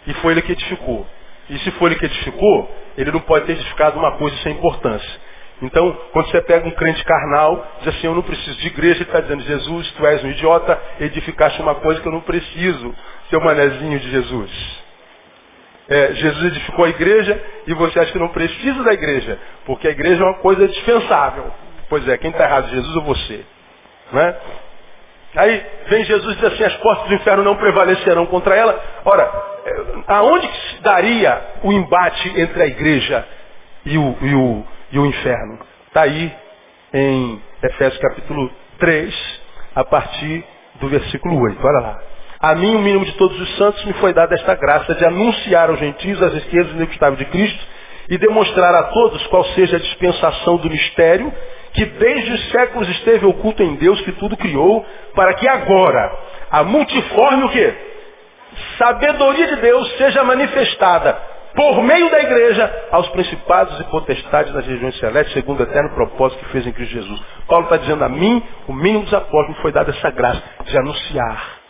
[0.07, 1.05] E foi ele que edificou.
[1.49, 5.21] E se foi ele que edificou, ele não pode ter edificado uma coisa sem importância.
[5.63, 9.03] Então, quando você pega um crente carnal, diz assim, eu não preciso de igreja, ele
[9.03, 12.93] está dizendo, Jesus, tu és um idiota, edificaste uma coisa que eu não preciso,
[13.29, 14.83] seu manezinho de Jesus.
[15.87, 19.91] É, Jesus edificou a igreja e você acha que não precisa da igreja, porque a
[19.91, 21.49] igreja é uma coisa dispensável.
[21.87, 23.45] Pois é, quem está errado, Jesus ou você?
[24.11, 24.35] Né?
[25.35, 28.83] Aí vem Jesus e diz assim, as portas do inferno não prevalecerão contra ela.
[29.05, 29.31] Ora,
[29.65, 33.25] é, aonde se daria o embate entre a igreja
[33.85, 35.59] e o, e o, e o inferno?
[35.87, 36.31] Está aí
[36.93, 39.41] em Efésios capítulo 3,
[39.75, 41.59] a partir do versículo 8.
[41.65, 41.99] Olha lá.
[42.39, 45.69] A mim, o mínimo de todos os santos, me foi dada esta graça de anunciar
[45.69, 47.65] aos gentios as riquezas inegustáveis de Cristo
[48.09, 51.33] e demonstrar a todos qual seja a dispensação do mistério
[51.73, 56.15] que desde os séculos esteve oculto em Deus que tudo criou, para que agora
[56.51, 57.73] a multiforme o quê?
[58.77, 64.97] Sabedoria de Deus seja manifestada por meio da igreja aos principados e potestades das regiões
[64.99, 67.21] celestes, segundo o eterno propósito que fez em Cristo Jesus.
[67.47, 71.63] Paulo está dizendo a mim, o mínimo dos apóstolos, foi dada essa graça de anunciar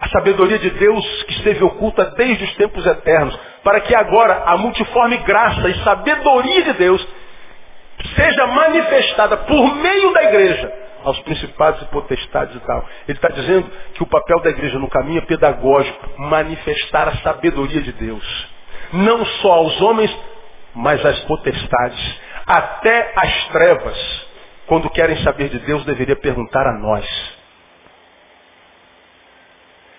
[0.00, 4.56] a sabedoria de Deus que esteve oculta desde os tempos eternos, para que agora a
[4.56, 7.06] multiforme graça e sabedoria de Deus
[8.16, 12.88] seja manifestada por meio da igreja aos principados e potestades e tal.
[13.08, 17.80] Ele está dizendo que o papel da igreja no caminho é pedagógico, manifestar a sabedoria
[17.80, 18.48] de Deus.
[18.92, 20.16] Não só aos homens,
[20.74, 22.20] mas às potestades.
[22.46, 24.26] Até as trevas,
[24.66, 27.38] quando querem saber de Deus, deveria perguntar a nós.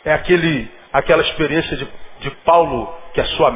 [0.03, 1.87] É aquele, aquela experiência de,
[2.19, 3.51] de Paulo que a sua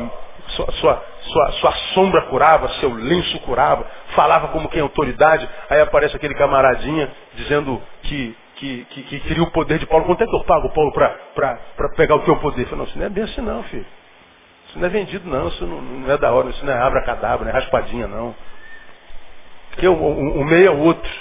[0.50, 3.86] sua, sua, sua, sua sombra curava, seu lenço curava,
[4.16, 9.44] falava como quem é autoridade, aí aparece aquele camaradinha dizendo que, que, que, que queria
[9.44, 10.06] o poder de Paulo.
[10.06, 12.64] Quanto é que eu pago, Paulo, para pegar o teu poder?
[12.64, 13.86] Eu falei, não, isso não é bem assim não, filho.
[14.70, 17.46] Isso não é vendido não, isso não, não é da hora, isso não é abra-cadabra,
[17.46, 18.36] não é raspadinha não.
[19.70, 21.12] Porque o, meio é o outro.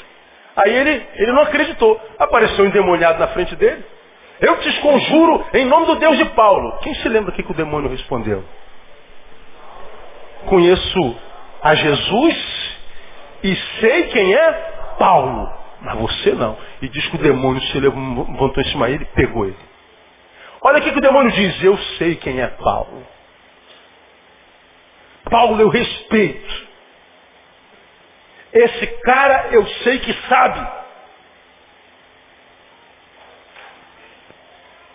[0.57, 2.01] Aí ele, ele não acreditou.
[2.19, 3.85] Apareceu um endemoniado na frente dele.
[4.41, 6.79] Eu te esconjuro em nome do Deus de Paulo.
[6.79, 8.45] Quem se lembra o que, que o demônio respondeu?
[10.47, 11.17] Conheço
[11.63, 12.64] a Jesus
[13.45, 14.53] e sei quem é
[14.99, 15.53] Paulo.
[15.83, 16.57] Mas você não.
[16.81, 19.59] E diz que o demônio se levantou em cima dele e pegou ele.
[20.63, 21.63] Olha o que o demônio diz.
[21.63, 23.07] Eu sei quem é Paulo.
[25.31, 26.67] Paulo eu respeito.
[28.51, 30.67] Esse cara eu sei que sabe.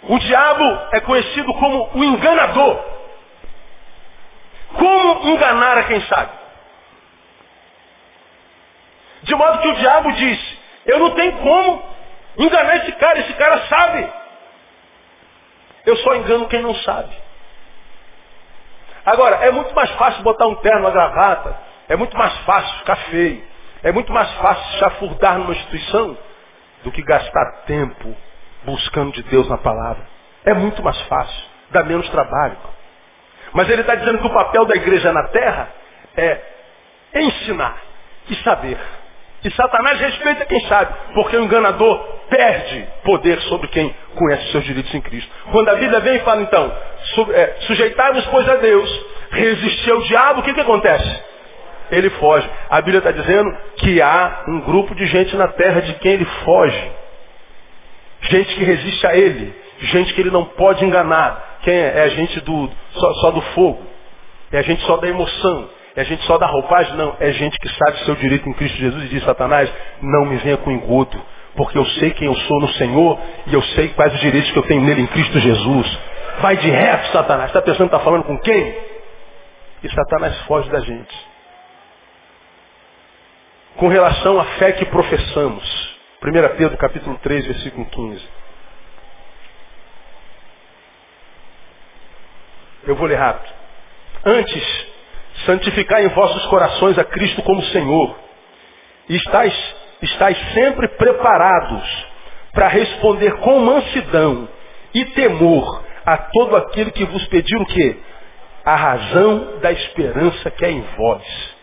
[0.04, 2.84] O diabo é conhecido como o enganador.
[4.74, 6.39] Como enganar a quem sabe?
[9.30, 10.58] De modo que o diabo diz,
[10.88, 11.84] eu não tenho como
[12.36, 14.12] enganar esse cara, esse cara sabe.
[15.86, 17.16] Eu só engano quem não sabe.
[19.06, 21.56] Agora, é muito mais fácil botar um terno, uma gravata,
[21.88, 23.44] é muito mais fácil ficar feio,
[23.84, 26.18] é muito mais fácil chafurdar numa instituição
[26.84, 28.16] do que gastar tempo
[28.64, 30.08] buscando de Deus na palavra.
[30.44, 32.58] É muito mais fácil, dá menos trabalho.
[33.54, 35.70] Mas ele está dizendo que o papel da igreja na terra
[36.18, 36.42] é
[37.14, 37.78] ensinar
[38.28, 38.99] e saber.
[39.44, 41.98] E Satanás respeita quem sabe, porque o enganador
[42.30, 45.32] perde poder sobre quem conhece seus direitos em Cristo.
[45.52, 46.72] Quando a Bíblia vem e fala então,
[47.34, 51.24] é, sujeitai-vos pois a Deus, resistir ao diabo, o que, que acontece?
[51.92, 52.48] Ele foge.
[52.70, 56.26] A Bíblia está dizendo que há um grupo de gente na terra de quem ele
[56.44, 56.92] foge.
[58.22, 59.56] Gente que resiste a ele.
[59.80, 61.60] Gente que ele não pode enganar.
[61.64, 62.00] Quem é?
[62.00, 63.82] É a gente do, só, só do fogo.
[64.52, 65.70] É a gente só da emoção.
[65.96, 66.96] É gente só da roupagem?
[66.96, 67.16] Não.
[67.20, 69.72] É gente que sabe seu direito em Cristo Jesus e diz, Satanás,
[70.02, 71.22] não me venha com engodo,
[71.56, 74.60] porque eu sei quem eu sou no Senhor e eu sei quais os direitos que
[74.60, 76.00] eu tenho nele em Cristo Jesus.
[76.40, 77.48] Vai de reto, Satanás.
[77.48, 78.78] Está pensando que está falando com quem?
[79.84, 81.28] E Satanás foge da gente.
[83.78, 85.98] Com relação à fé que professamos.
[86.22, 88.30] 1 Pedro capítulo 3, versículo 15.
[92.86, 93.54] Eu vou ler rápido.
[94.26, 94.89] Antes,
[95.46, 98.16] santificar em vossos corações a Cristo como Senhor.
[99.08, 102.08] E estáis, estáis sempre preparados
[102.54, 104.48] para responder com mansidão
[104.94, 107.98] e temor a todo aquele que vos pedir o quê?
[108.66, 111.56] A razão da esperança que é em vós.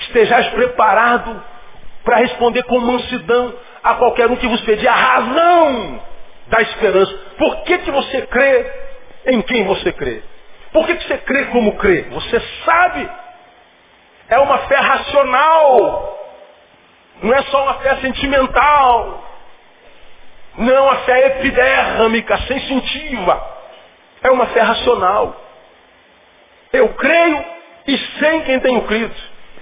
[0.00, 1.42] Estejais preparado
[2.04, 6.00] para responder com mansidão a qualquer um que vos pedir a razão
[6.48, 7.14] da esperança.
[7.38, 8.72] Por que, que você crê
[9.26, 10.22] em quem você crê?
[10.74, 12.02] Por que, que você crê como crê?
[12.10, 13.08] Você sabe.
[14.28, 16.18] É uma fé racional.
[17.22, 19.24] Não é só uma fé sentimental.
[20.58, 23.40] Não é uma fé epidérmica, sensitiva.
[24.20, 25.40] É uma fé racional.
[26.72, 27.44] Eu creio
[27.86, 29.14] e sei quem tenho crido.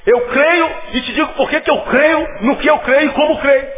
[0.07, 3.39] Eu creio e te digo por que eu creio no que eu creio e como
[3.39, 3.69] creio.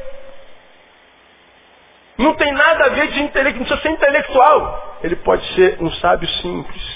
[2.16, 4.98] Não tem nada a ver de intelecto, não precisa ser intelectual.
[5.02, 6.93] Ele pode ser um sábio simples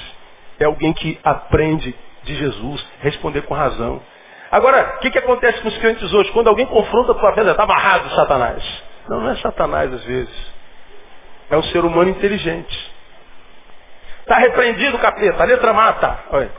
[0.59, 1.95] é alguém que aprende
[2.25, 4.03] de Jesus, responder com razão.
[4.51, 6.31] Agora, o que, que acontece com os crentes hoje?
[6.33, 8.83] Quando alguém confronta a tua fé, está amarrado Satanás.
[9.09, 10.53] Não, não é Satanás às vezes.
[11.51, 12.93] É um ser humano inteligente.
[14.21, 15.43] Está repreendido, capeta.
[15.43, 16.19] A letra mata.
[16.31, 16.51] Olha.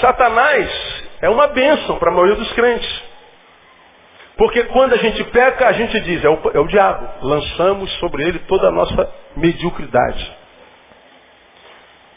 [0.00, 3.02] Satanás é uma bênção para a maioria dos crentes.
[4.36, 7.08] Porque quando a gente peca, a gente diz, é o, é o diabo.
[7.22, 10.43] Lançamos sobre ele toda a nossa mediocridade.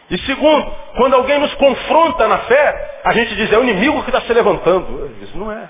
[0.10, 4.10] E segundo, quando alguém nos confronta na fé, a gente diz, é o inimigo que
[4.10, 5.12] está se levantando.
[5.22, 5.70] Isso não é.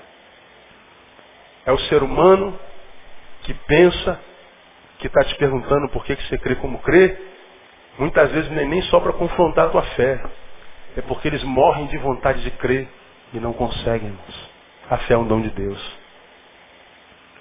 [1.66, 2.58] É o ser humano
[3.42, 4.20] que pensa,
[4.98, 7.18] que está te perguntando por que, que você crê como crê.
[7.98, 10.22] Muitas vezes nem, nem só para confrontar a tua fé.
[10.96, 12.88] É porque eles morrem de vontade de crer
[13.32, 14.16] e não conseguem.
[14.88, 15.98] A fé é um dom de Deus.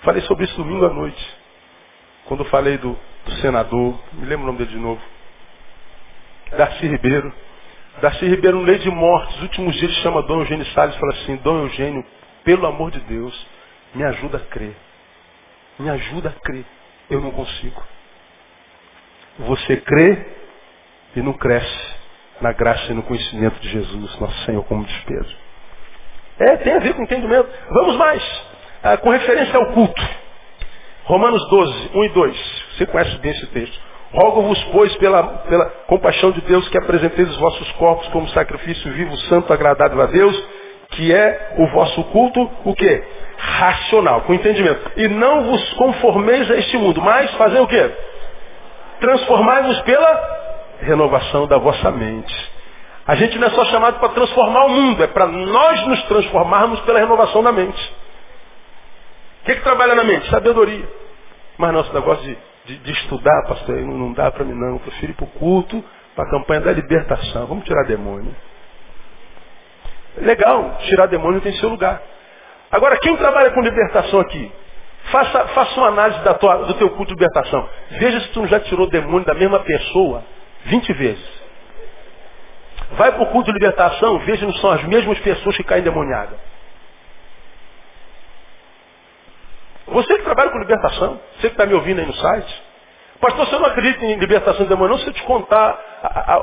[0.01, 1.37] Falei sobre isso domingo à noite.
[2.25, 5.01] Quando falei do, do senador, me lembro o nome dele de novo.
[6.55, 7.33] Darcy Ribeiro.
[8.01, 11.13] Darcy Ribeiro, no lei de morte, nos últimos dias, chama Dom Eugênio Salles e fala
[11.13, 12.05] assim, Dom Eugênio,
[12.43, 13.47] pelo amor de Deus,
[13.95, 14.75] me ajuda a crer.
[15.79, 16.65] Me ajuda a crer.
[17.09, 17.83] Eu não consigo.
[19.39, 20.25] Você crê
[21.15, 21.95] e não cresce
[22.41, 25.35] na graça e no conhecimento de Jesus, nosso Senhor, como despesa.
[26.39, 27.49] É, tem a ver com entendimento.
[27.69, 28.23] Vamos mais.
[28.83, 30.01] Ah, com referência ao culto.
[31.05, 32.65] Romanos 12, 1 e 2.
[32.77, 33.81] Você conhece bem esse texto.
[34.13, 39.15] Rogo-vos, pois, pela, pela compaixão de Deus, que apresenteis os vossos corpos como sacrifício vivo,
[39.29, 40.43] santo, agradável a Deus,
[40.91, 43.03] que é o vosso culto, o quê?
[43.37, 44.91] Racional, com entendimento.
[44.95, 47.91] E não vos conformeis a este mundo, mas fazer o quê?
[48.99, 50.37] Transformai-vos pela
[50.81, 52.51] renovação da vossa mente.
[53.05, 56.79] A gente não é só chamado para transformar o mundo, é para nós nos transformarmos
[56.81, 57.95] pela renovação da mente.
[59.41, 60.29] O que, que trabalha na mente?
[60.29, 60.87] Sabedoria.
[61.57, 62.37] Mas nosso negócio de,
[62.67, 64.73] de, de estudar, pastor, não, não dá para mim não.
[64.73, 65.83] Eu prefiro ir para o culto,
[66.15, 67.47] para a campanha da libertação.
[67.47, 68.35] Vamos tirar demônio.
[70.17, 72.01] Legal, tirar demônio tem seu lugar.
[72.69, 74.51] Agora, quem trabalha com libertação aqui?
[75.05, 77.69] Faça, faça uma análise da tua, do teu culto de libertação.
[77.91, 80.23] Veja se tu já tirou demônio da mesma pessoa
[80.65, 81.37] 20 vezes.
[82.91, 86.37] Vai para o culto de libertação, veja se são as mesmas pessoas que caem demoniadas.
[89.87, 92.63] Você que trabalha com libertação, você que está me ouvindo aí no site.
[93.19, 94.95] Pastor, você não acredita em libertação de demônio?
[94.95, 95.79] Não, se eu te contar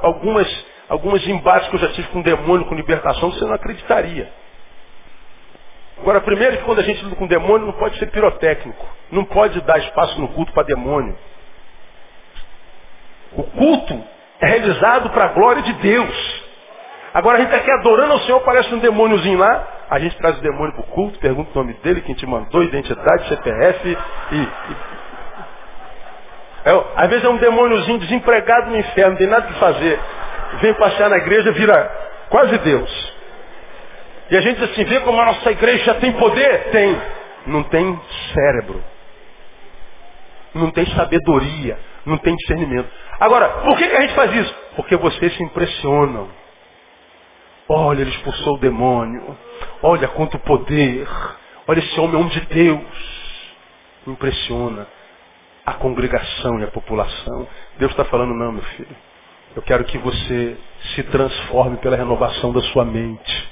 [0.02, 4.32] algumas, algumas embates que eu já tive com demônio, com libertação, você não acreditaria.
[5.98, 8.84] Agora, primeiro que quando a gente lida com demônio, não pode ser pirotécnico.
[9.12, 11.16] Não pode dar espaço no culto para demônio.
[13.36, 14.04] O culto
[14.40, 16.44] é realizado para a glória de Deus.
[17.12, 19.68] Agora a gente está aqui adorando ao Senhor, parece um demôniozinho lá.
[19.90, 22.62] A gente traz o demônio para o culto, pergunta o nome dele, quem te mandou,
[22.62, 24.36] identidade, CPF e.
[24.36, 24.48] e...
[26.66, 30.00] É, às vezes é um demôniozinho desempregado no inferno, não tem nada que fazer.
[30.62, 31.90] Vem passear na igreja, vira
[32.30, 33.14] quase Deus.
[34.30, 36.70] E a gente diz assim, vê como a nossa igreja tem poder?
[36.70, 37.00] Tem.
[37.46, 38.00] Não tem
[38.32, 38.82] cérebro.
[40.54, 41.78] Não tem sabedoria.
[42.06, 42.88] Não tem discernimento.
[43.20, 44.54] Agora, por que, que a gente faz isso?
[44.76, 46.28] Porque vocês se impressionam.
[47.68, 49.36] Olha, ele expulsou o demônio.
[49.86, 51.06] Olha quanto poder.
[51.68, 52.80] Olha esse homem, homem de Deus.
[54.06, 54.86] Impressiona
[55.66, 57.46] a congregação e a população.
[57.76, 58.96] Deus está falando, não, meu filho.
[59.54, 60.56] Eu quero que você
[60.94, 63.48] se transforme pela renovação da sua mente.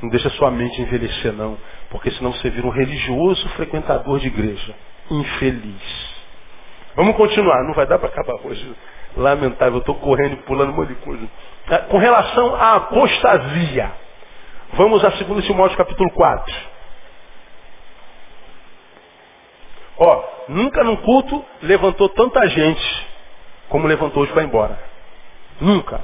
[0.00, 1.58] Não deixa sua mente envelhecer, não.
[1.90, 4.74] Porque senão você vira um religioso frequentador de igreja.
[5.10, 6.14] Infeliz.
[6.96, 7.62] Vamos continuar.
[7.64, 8.74] Não vai dar para acabar hoje.
[9.18, 9.74] Lamentável.
[9.74, 11.28] Eu estou correndo e pulando um monte de coisa.
[11.68, 14.03] Ah, com relação à apostasia.
[14.76, 16.54] Vamos a 2 Timóteo capítulo 4.
[19.96, 23.06] Ó, nunca num culto levantou tanta gente
[23.68, 24.76] como levantou hoje para ir embora.
[25.60, 26.00] Nunca.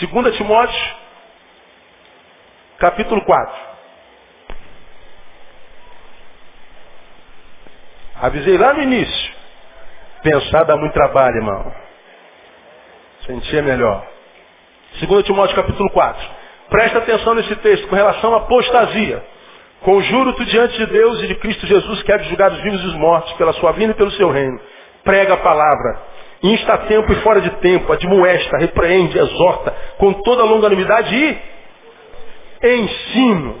[0.00, 0.96] 2 Timóteo
[2.78, 3.60] capítulo 4.
[8.22, 9.34] Avisei lá no início.
[10.22, 11.74] Pensar dá muito trabalho, irmão.
[13.26, 14.06] Sentia melhor.
[15.00, 16.39] 2 Timóteo capítulo 4.
[16.70, 19.22] Presta atenção nesse texto com relação à apostasia.
[19.80, 22.86] Conjuro-te diante de Deus e de Cristo Jesus que há de julgar os vivos e
[22.86, 24.60] os mortos pela sua vinda e pelo seu reino.
[25.02, 26.00] Prega a palavra.
[26.42, 27.92] Insta a tempo e fora de tempo.
[27.92, 31.38] Admoesta, repreende, exorta com toda longanimidade e
[32.62, 33.56] ensino.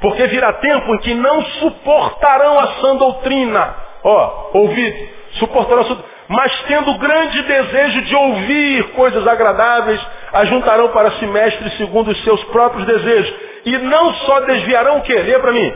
[0.00, 3.76] Porque virá tempo em que não suportarão a sã doutrina.
[4.02, 5.96] Ó, ouvido, suportarão a sã
[6.28, 10.00] mas tendo grande desejo de ouvir coisas agradáveis,
[10.34, 13.34] ajuntarão para si mestres segundo os seus próprios desejos.
[13.64, 15.16] E não só desviarão o quê?
[15.40, 15.74] Para mim.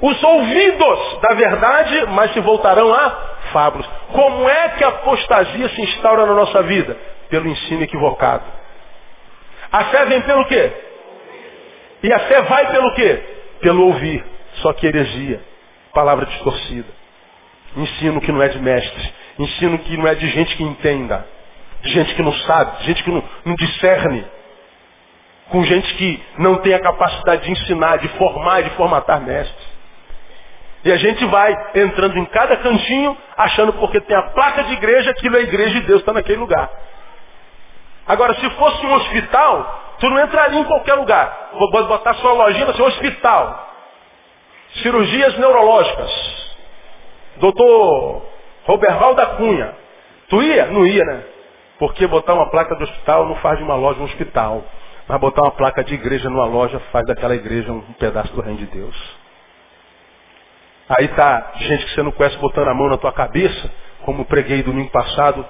[0.00, 3.10] Os ouvidos da verdade, mas se voltarão a
[3.52, 3.88] fábulas.
[4.12, 6.96] Como é que a apostasia se instaura na nossa vida?
[7.30, 8.44] Pelo ensino equivocado.
[9.70, 10.72] A fé vem pelo quê?
[12.02, 13.22] E a fé vai pelo quê?
[13.60, 14.24] Pelo ouvir.
[14.56, 15.40] Só que heresia.
[15.94, 16.88] Palavra distorcida.
[17.76, 19.12] Ensino que não é de mestre.
[19.38, 21.26] Ensino que não é de gente que entenda.
[21.82, 22.78] De gente que não sabe.
[22.78, 24.24] De gente que não, não discerne.
[25.50, 29.76] Com gente que não tem a capacidade de ensinar, de formar de formatar mestres.
[30.84, 35.10] E a gente vai entrando em cada cantinho, achando porque tem a placa de igreja,
[35.10, 36.70] aquilo é a igreja de Deus, está naquele lugar.
[38.06, 41.50] Agora, se fosse um hospital, Tu não entraria em qualquer lugar.
[41.54, 43.72] Vou botar sua lojinha seu hospital.
[44.82, 46.46] Cirurgias neurológicas.
[47.36, 48.25] Doutor
[48.66, 49.74] Roberval da Cunha.
[50.28, 50.66] Tu ia?
[50.66, 51.22] Não ia, né?
[51.78, 54.64] Porque botar uma placa de hospital não faz de uma loja um hospital.
[55.08, 58.58] Mas botar uma placa de igreja numa loja faz daquela igreja um pedaço do reino
[58.58, 59.16] de Deus.
[60.88, 63.70] Aí tá gente que você não conhece botando a mão na tua cabeça,
[64.04, 65.44] como preguei domingo passado,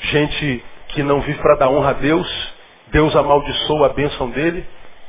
[0.00, 2.54] gente que não vive para dar honra a Deus,
[2.88, 4.64] Deus amaldiçoa a bênção dele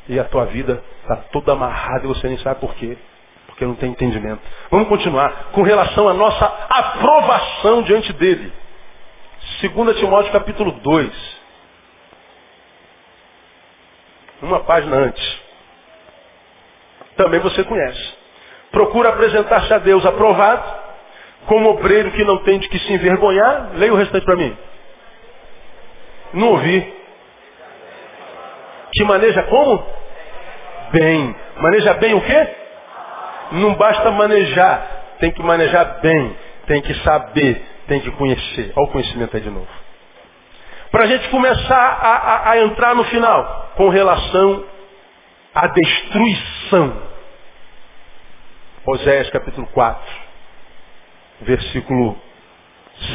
[0.10, 2.98] e a tua vida está toda amarrada e você nem sabe por quê.
[3.58, 4.40] Porque não tem entendimento.
[4.70, 8.54] Vamos continuar com relação à nossa aprovação diante dele.
[9.60, 11.38] 2 Timóteo capítulo 2.
[14.44, 15.42] Uma página antes.
[17.16, 18.14] Também você conhece.
[18.70, 20.64] Procura apresentar-se a Deus aprovado,
[21.48, 23.72] como obreiro que não tem de que se envergonhar.
[23.74, 24.56] Leia o restante para mim.
[26.32, 26.94] Não ouvi.
[28.94, 29.84] Que maneja como?
[30.92, 31.36] Bem.
[31.56, 32.67] Maneja bem o quê?
[33.52, 38.74] Não basta manejar, tem que manejar bem, tem que saber, tem que conhecer.
[38.76, 39.68] Olha o conhecimento aí de novo.
[40.92, 44.66] Para a gente começar a, a, a entrar no final, com relação
[45.54, 47.08] à destruição.
[48.86, 50.02] Oséias capítulo 4,
[51.42, 52.18] versículo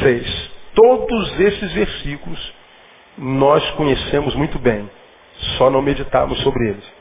[0.01, 0.51] 6.
[0.75, 2.53] Todos esses versículos
[3.17, 4.89] nós conhecemos muito bem,
[5.57, 6.93] só não meditamos sobre eles.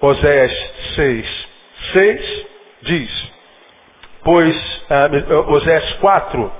[0.00, 0.52] Oséias
[0.94, 1.48] 6,
[1.92, 2.46] 6
[2.82, 3.32] diz,
[4.24, 6.52] pois, uh, Oséias 4,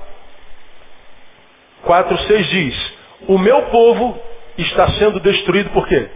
[1.83, 2.93] 4, 6 diz,
[3.27, 4.19] o meu povo
[4.57, 6.09] está sendo destruído por quê?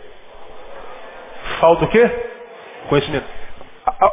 [1.59, 2.09] Falta o quê?
[2.89, 3.27] Conhecimento.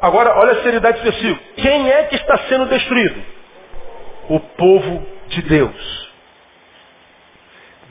[0.03, 1.41] Agora, olha a seriedade desse versículo.
[1.57, 3.23] Quem é que está sendo destruído?
[4.29, 6.11] O povo de Deus.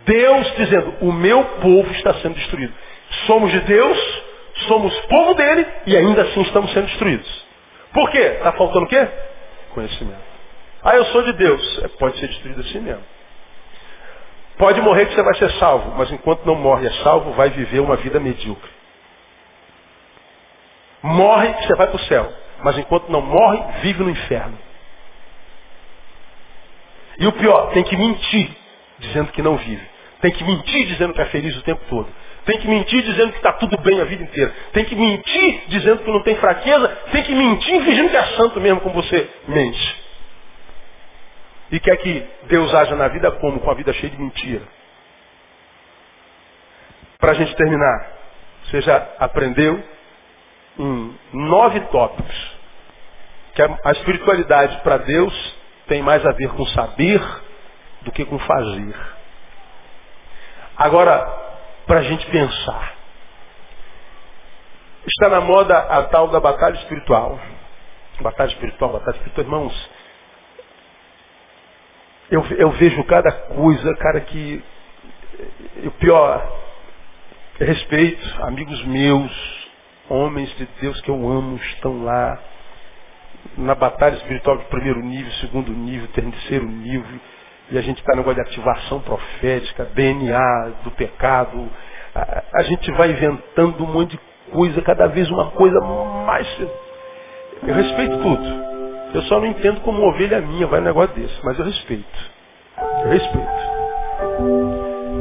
[0.06, 2.74] Deus dizendo, o meu povo está sendo destruído.
[3.26, 4.24] Somos de Deus,
[4.68, 7.49] somos povo dele e ainda assim estamos sendo destruídos.
[7.94, 8.20] Por quê?
[8.20, 9.08] Está faltando o quê?
[9.74, 10.30] Conhecimento.
[10.84, 11.84] Ah, eu sou de Deus.
[11.84, 13.04] É, pode ser destruído assim mesmo.
[14.58, 17.80] Pode morrer que você vai ser salvo, mas enquanto não morre é salvo, vai viver
[17.80, 18.70] uma vida medíocre.
[21.02, 24.58] Morre que você vai para o céu, mas enquanto não morre, vive no inferno.
[27.18, 28.50] E o pior, tem que mentir
[29.00, 29.88] dizendo que não vive.
[30.22, 32.08] Tem que mentir dizendo que é feliz o tempo todo.
[32.46, 34.54] Tem que mentir dizendo que está tudo bem a vida inteira.
[34.74, 36.88] Tem que mentir dizendo que não tem fraqueza.
[37.12, 40.04] Tem que mentir fingindo que é santo mesmo, como você mente.
[41.72, 43.60] E quer que Deus haja na vida como?
[43.60, 44.64] Com a vida cheia de mentira.
[47.20, 48.08] Para a gente terminar,
[48.66, 49.84] você já aprendeu
[50.80, 52.60] em nove tópicos
[53.54, 55.56] que a espiritualidade para Deus
[55.88, 57.22] tem mais a ver com saber
[58.02, 58.96] do que com fazer.
[60.78, 61.49] Agora,
[61.90, 62.94] para a gente pensar.
[65.08, 67.40] Está na moda a tal da batalha espiritual.
[68.22, 69.90] Batalha espiritual, batalha espiritual, irmãos.
[72.30, 74.64] Eu, eu vejo cada coisa, cara, que.
[75.84, 76.62] O pior,
[77.60, 79.70] respeito, amigos meus,
[80.10, 82.40] homens de Deus que eu amo, estão lá
[83.58, 87.20] na batalha espiritual de primeiro nível, segundo nível, terceiro nível,
[87.72, 91.70] e a gente está no negócio de ativação profética, DNA do pecado.
[92.16, 94.20] A, a, gente vai inventando um monte de
[94.52, 95.80] coisa, cada vez uma coisa
[96.26, 96.48] mais.
[97.66, 98.70] Eu respeito tudo.
[99.14, 102.32] Eu só não entendo como ovelha minha vai um negócio desse, mas eu respeito.
[103.04, 103.80] Eu respeito.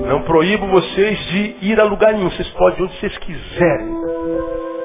[0.07, 2.31] Não proíbo vocês de ir a lugar nenhum.
[2.31, 3.99] Vocês podem onde vocês quiserem.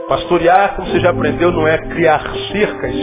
[0.09, 2.93] Pastorear, como você já aprendeu, não é criar cercas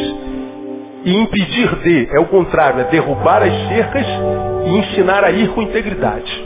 [1.05, 2.09] e impedir de.
[2.13, 4.07] É o contrário, é derrubar as cercas
[4.67, 6.45] e ensinar a ir com integridade.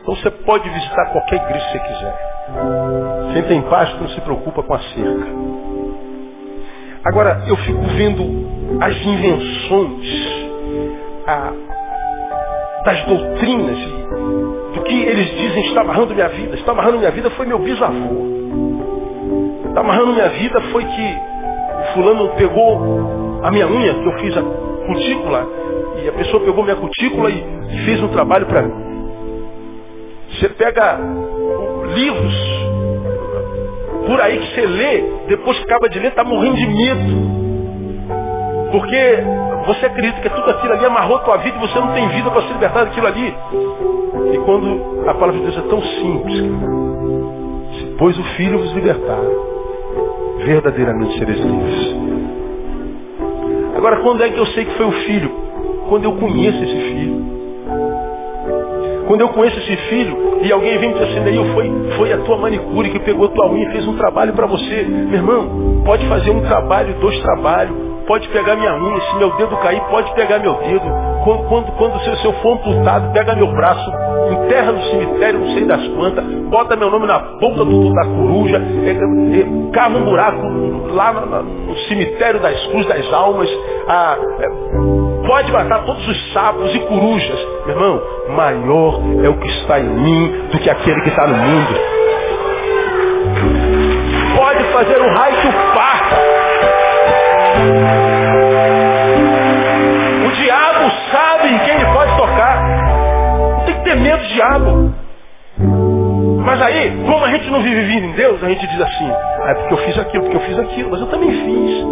[0.00, 2.28] Então você pode visitar qualquer igreja que você quiser.
[3.32, 5.26] Quem tem paz não se preocupa com a cerca.
[7.04, 10.38] Agora, eu fico vendo as invenções
[11.26, 11.52] a,
[12.84, 13.78] das doutrinas,
[14.74, 16.54] do que eles dizem está amarrando minha vida.
[16.56, 18.28] Está amarrando minha vida foi meu bisavô.
[19.68, 21.18] Está amarrando minha vida foi que
[21.94, 25.46] fulano pegou a minha unha, que eu fiz a cutícula,
[26.02, 27.44] e a pessoa pegou minha cutícula e
[27.84, 28.72] fez um trabalho para mim.
[30.30, 30.98] Você pega
[31.94, 32.34] livros
[34.06, 37.38] por aí que você lê, depois que acaba de ler, está morrendo de medo.
[38.70, 39.18] Porque
[39.66, 42.42] você acredita que tudo aquilo ali amarrou tua vida e você não tem vida para
[42.42, 43.34] se libertar daquilo ali.
[44.32, 46.38] E quando a palavra de Deus é tão simples,
[47.78, 49.20] se pois o Filho vos libertar,
[50.44, 51.96] verdadeiramente sereis livres.
[53.78, 55.30] Agora, quando é que eu sei que foi o Filho?
[55.88, 57.38] Quando eu conheço esse Filho.
[59.06, 62.36] Quando eu conheço esse filho e alguém vem me dizer assim, foi, foi a tua
[62.36, 64.82] manicure que pegou tua unha e fez um trabalho para você.
[64.82, 67.74] Meu irmão, pode fazer um trabalho, dois trabalhos,
[68.08, 71.08] pode pegar minha unha, se meu dedo cair, pode pegar meu dedo.
[71.22, 73.92] Quando, quando, quando se, eu for amputado, pega meu braço,
[74.32, 78.56] enterra no cemitério, não sei das quantas, bota meu nome na boca do, da coruja,
[78.56, 80.40] é, é, cava um buraco
[80.94, 83.50] lá no, no cemitério das cruzes das almas.
[83.86, 87.46] Ah, é, pode matar todos os sapos e corujas.
[87.66, 91.36] Meu irmão, maior é o que está em mim do que aquele que está no
[91.36, 91.74] mundo.
[94.34, 96.27] Pode fazer um raio que o parta.
[100.26, 102.62] O diabo sabe em quem ele pode tocar.
[103.58, 104.94] Não tem que ter medo do diabo.
[106.44, 109.50] Mas aí, como a gente não vive vindo em Deus, a gente diz assim, ah,
[109.50, 111.86] é porque eu fiz aquilo, porque eu fiz aquilo, mas eu também fiz.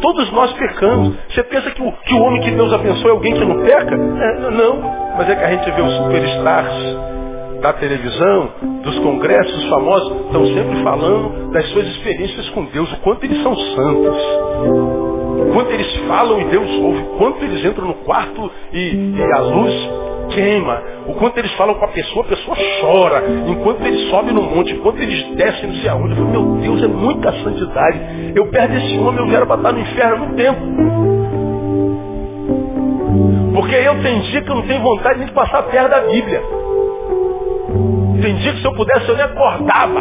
[0.00, 1.16] Todos nós pecamos.
[1.28, 3.94] Você pensa que o, que o homem que Deus abençoe é alguém que não peca?
[3.94, 4.80] É, não.
[5.16, 7.12] Mas é que a gente vê os superstars
[7.62, 8.50] da televisão,
[8.82, 13.56] dos congressos famosos, estão sempre falando das suas experiências com Deus, o quanto eles são
[13.56, 14.16] santos.
[15.54, 19.90] Quanto eles falam e Deus ouve, quanto eles entram no quarto e, e a luz
[20.30, 20.82] queima.
[21.06, 23.22] O quanto eles falam com a pessoa, a pessoa chora.
[23.46, 26.18] Enquanto eles sobem no monte, enquanto eles descem sei aonde.
[26.18, 28.32] Eu falo, meu Deus, é muita santidade.
[28.34, 30.60] Eu perdo esse homem, eu quero estar no inferno no tempo.
[33.54, 36.61] Porque eu tem dia que eu não tenho vontade nem de passar perto da Bíblia.
[38.20, 40.00] Tem dia que se eu pudesse eu nem acordava.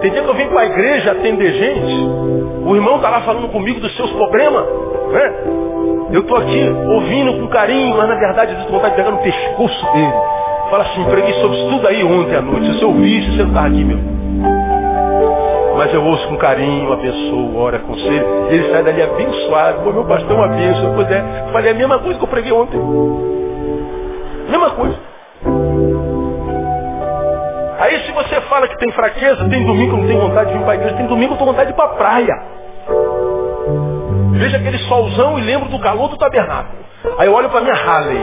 [0.00, 2.08] Tem dia que eu vim para a igreja atender gente.
[2.66, 4.64] O irmão está lá falando comigo dos seus problemas.
[5.10, 5.34] Né?
[6.12, 9.22] Eu estou aqui ouvindo com carinho, mas na verdade eu tenho vontade de pegar no
[9.22, 10.12] pescoço dele.
[10.70, 12.66] Fala assim, preguei sobre isso tudo aí ontem à noite.
[12.66, 13.98] Se você ouvisse, você não estava aqui, meu.
[15.76, 18.26] Mas eu ouço com carinho, abençoo, ora, aconselho.
[18.50, 19.82] E ele sai dali abençoado.
[19.82, 20.92] Pô, meu pastor é uma bênção.
[20.94, 22.80] Pois é, falei a mesma coisa que eu preguei ontem.
[24.48, 25.13] Mesma coisa.
[27.84, 30.64] Aí se você fala que tem fraqueza, tem domingo que não tem vontade de vir
[30.64, 32.42] para a igreja, tem domingo que eu estou vontade de ir para a praia.
[34.32, 36.78] Veja aquele solzão e lembro do calor do tabernáculo.
[37.18, 38.18] Aí eu olho para minha Harley.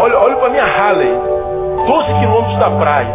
[0.00, 1.18] Olho, olho para minha Harley.
[1.86, 3.14] 12 quilômetros da praia.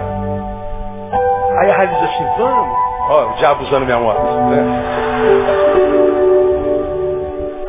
[1.59, 2.77] Aí a Harley diz assim, vamos.
[3.11, 4.23] Ó, o diabo usando minha moto.
[4.23, 4.65] Né?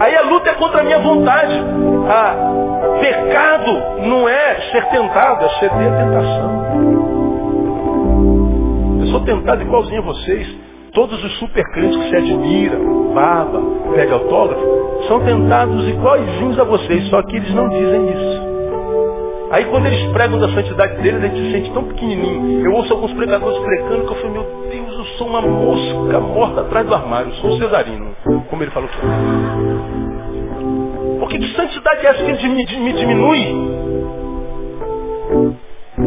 [0.00, 1.62] Aí a luta é contra a minha vontade.
[2.08, 2.67] Ah,
[3.00, 6.68] pecado não é ser tentado, é ceder a tentação.
[9.00, 10.68] Eu sou tentado igualzinho a vocês.
[10.92, 13.60] Todos os super crentes que se admiram, baba,
[13.94, 18.48] pega autógrafo, são tentados iguaizinhos a vocês, só que eles não dizem isso.
[19.50, 22.66] Aí quando eles pregam da santidade deles, a gente se sente tão pequenininho.
[22.66, 26.60] Eu ouço alguns pregadores pregando que eu falo, meu Deus, eu sou uma mosca morta
[26.62, 28.14] atrás do armário, eu sou um cesarino,
[28.48, 28.88] como ele falou.
[31.18, 33.46] Porque que santidade é essa que me, diminui?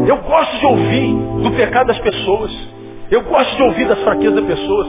[0.06, 2.50] Eu gosto de ouvir do pecado das pessoas.
[3.10, 4.86] Eu gosto de ouvir das fraquezas das pessoas.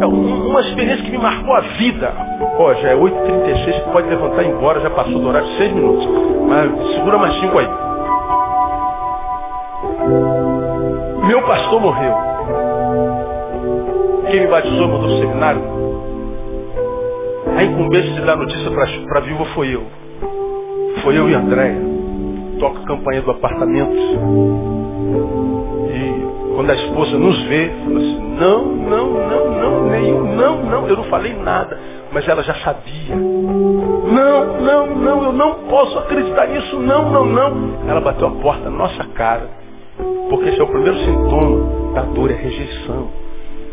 [0.00, 2.12] É uma experiência que me marcou a vida.
[2.58, 5.56] Ó, já é 8h36, você pode levantar e ir embora, já passou do horário de
[5.56, 6.06] 6 minutos.
[6.46, 7.68] Mas segura mais 5 aí.
[11.26, 12.14] Meu pastor morreu.
[14.30, 15.85] Quem me batizou, mandou o seminário.
[17.54, 19.84] A incumbência de dar notícia para a viúva foi eu.
[21.02, 21.80] Foi eu e Andréia.
[22.58, 23.96] Toca a campanha do apartamento.
[26.56, 30.96] Quando a esposa nos vê, fala assim, não, não, não, não, nenhum, não, não, eu
[30.96, 31.78] não falei nada,
[32.10, 33.14] mas ela já sabia.
[33.14, 37.78] Não, não, não, eu não posso acreditar nisso, não, não, não.
[37.86, 39.50] Ela bateu a porta na nossa cara,
[40.30, 43.10] porque esse é o primeiro sintoma da dor, é a rejeição.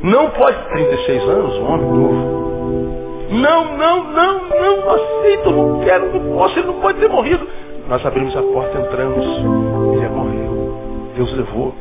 [0.01, 3.03] Não pode 36 anos, um homem novo.
[3.34, 7.47] Não, não, não, não, aceito, não quero, não posso, ele não pode ter morrido.
[7.89, 11.11] Nós abrimos a porta, entramos, ele morreu.
[11.15, 11.73] Deus levou.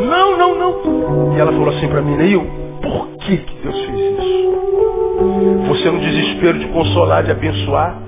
[0.00, 1.34] Não, não, não.
[1.34, 2.46] E ela falou assim para mim, Neil,
[2.82, 4.48] por que, que Deus fez isso?
[5.68, 7.98] Você no desespero de consolar, de abençoar,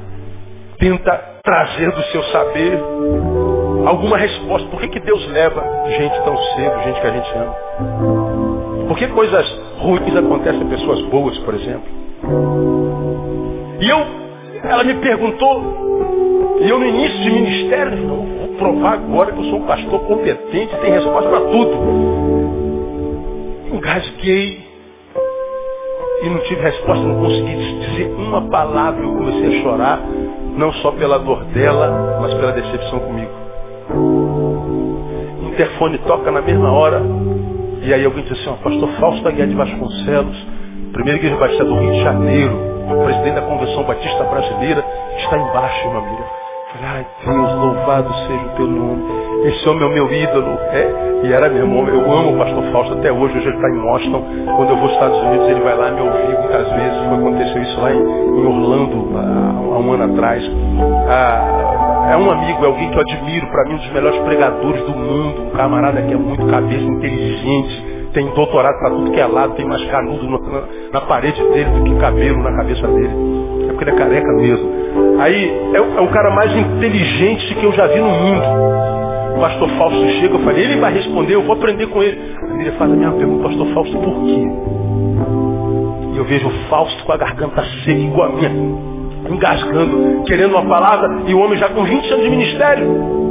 [0.79, 2.79] tenta trazer do seu saber
[3.87, 4.69] alguma resposta.
[4.69, 7.57] Por que, que Deus leva gente tão cedo, gente que a gente ama?
[8.89, 9.47] Por que coisas
[9.79, 12.80] ruins acontecem a pessoas boas, por exemplo?
[13.81, 13.99] E eu,
[14.63, 19.61] ela me perguntou, e eu no início de ministério, não, provar agora que eu sou
[19.61, 22.51] um pastor competente, tem resposta para tudo.
[23.73, 24.69] Engasguei
[26.23, 29.03] e não tive resposta, não consegui dizer uma palavra.
[29.03, 30.01] Eu comecei a chorar,
[30.57, 33.33] não só pela dor dela, mas pela decepção comigo.
[33.95, 37.03] O interfone toca na mesma hora,
[37.83, 40.47] e aí alguém diz assim, ó, pastor Fausto Aguiar de Vasconcelos,
[40.93, 42.59] primeira igreja batista do Rio de Janeiro,
[43.05, 44.85] presidente da Convenção Batista Brasileira,
[45.19, 46.25] está embaixo, meu amigo.
[46.83, 49.03] Ai Deus, louvado seja o teu nome.
[49.45, 50.59] Esse homem é o meu ídolo.
[50.71, 51.89] É, e era meu irmão.
[51.89, 53.39] Eu amo o pastor Fausto até hoje.
[53.39, 54.23] Hoje ele está em Washington.
[54.57, 56.99] Quando eu vou aos Estados Unidos, ele vai lá me ouvir muitas vezes.
[57.09, 60.45] Foi, aconteceu isso lá em, em Orlando há, há, um ano atrás.
[61.09, 63.47] Ah, é um amigo, é alguém que eu admiro.
[63.49, 65.43] Para mim, um dos melhores pregadores do mundo.
[65.43, 68.00] Um camarada que é muito cabeça, inteligente.
[68.13, 69.55] Tem doutorado para tudo que é lado.
[69.55, 73.15] Tem mais canudo na, na, parede dele do que cabelo na cabeça dele.
[73.69, 74.71] É porque ele é careca mesmo.
[75.21, 78.81] Aí é, é o cara mais inteligente que eu já vi no mundo.
[79.37, 82.35] O pastor Fausto chega, eu falei, ele vai responder, eu vou aprender com ele.
[82.43, 84.49] Aí ele faz a minha pergunta, pastor Fausto, por quê?
[86.13, 88.51] E eu vejo o Fausto com a garganta seca igual a minha,
[89.31, 93.30] engasgando, querendo uma palavra, e o homem já com 20 anos de ministério.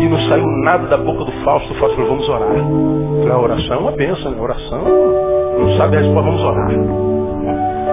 [0.00, 1.72] E não saiu nada da boca do Fausto.
[1.72, 2.48] O Fausto falou, vamos orar.
[3.30, 4.38] a oração é uma benção, né?
[4.38, 4.84] A oração
[5.58, 6.68] não sabe a resposta, vamos orar.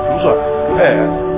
[0.10, 0.46] Vamos orar.
[0.82, 1.30] É,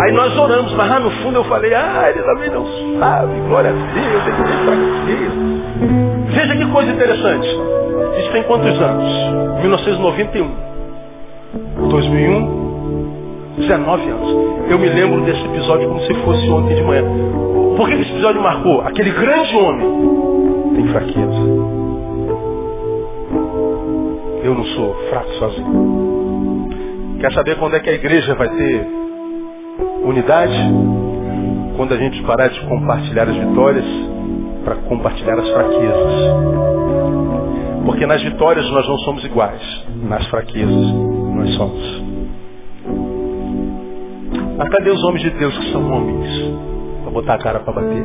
[0.00, 2.64] Aí nós oramos, mas lá no fundo eu falei, ah, ele também não
[3.00, 5.34] sabe, glória a Deus, ele tem fraqueza.
[6.28, 7.48] Veja que coisa interessante.
[8.20, 9.60] Isso tem quantos anos?
[9.60, 10.50] 1991.
[11.90, 12.58] 2001.
[13.58, 14.70] 19 anos.
[14.70, 17.02] Eu me lembro desse episódio como se fosse ontem de manhã.
[17.78, 18.80] Por que esse episódio marcou?
[18.80, 21.40] Aquele grande homem tem fraqueza.
[24.42, 26.68] Eu não sou fraco sozinho.
[27.20, 28.84] Quer saber quando é que a igreja vai ter
[30.02, 30.58] unidade?
[31.76, 33.86] Quando a gente parar de compartilhar as vitórias
[34.64, 36.12] para compartilhar as fraquezas.
[37.86, 40.92] Porque nas vitórias nós não somos iguais, nas fraquezas
[41.36, 42.02] nós somos.
[44.56, 46.77] Mas cadê os homens de Deus que são homens?
[47.08, 48.04] Para botar a cara para bater.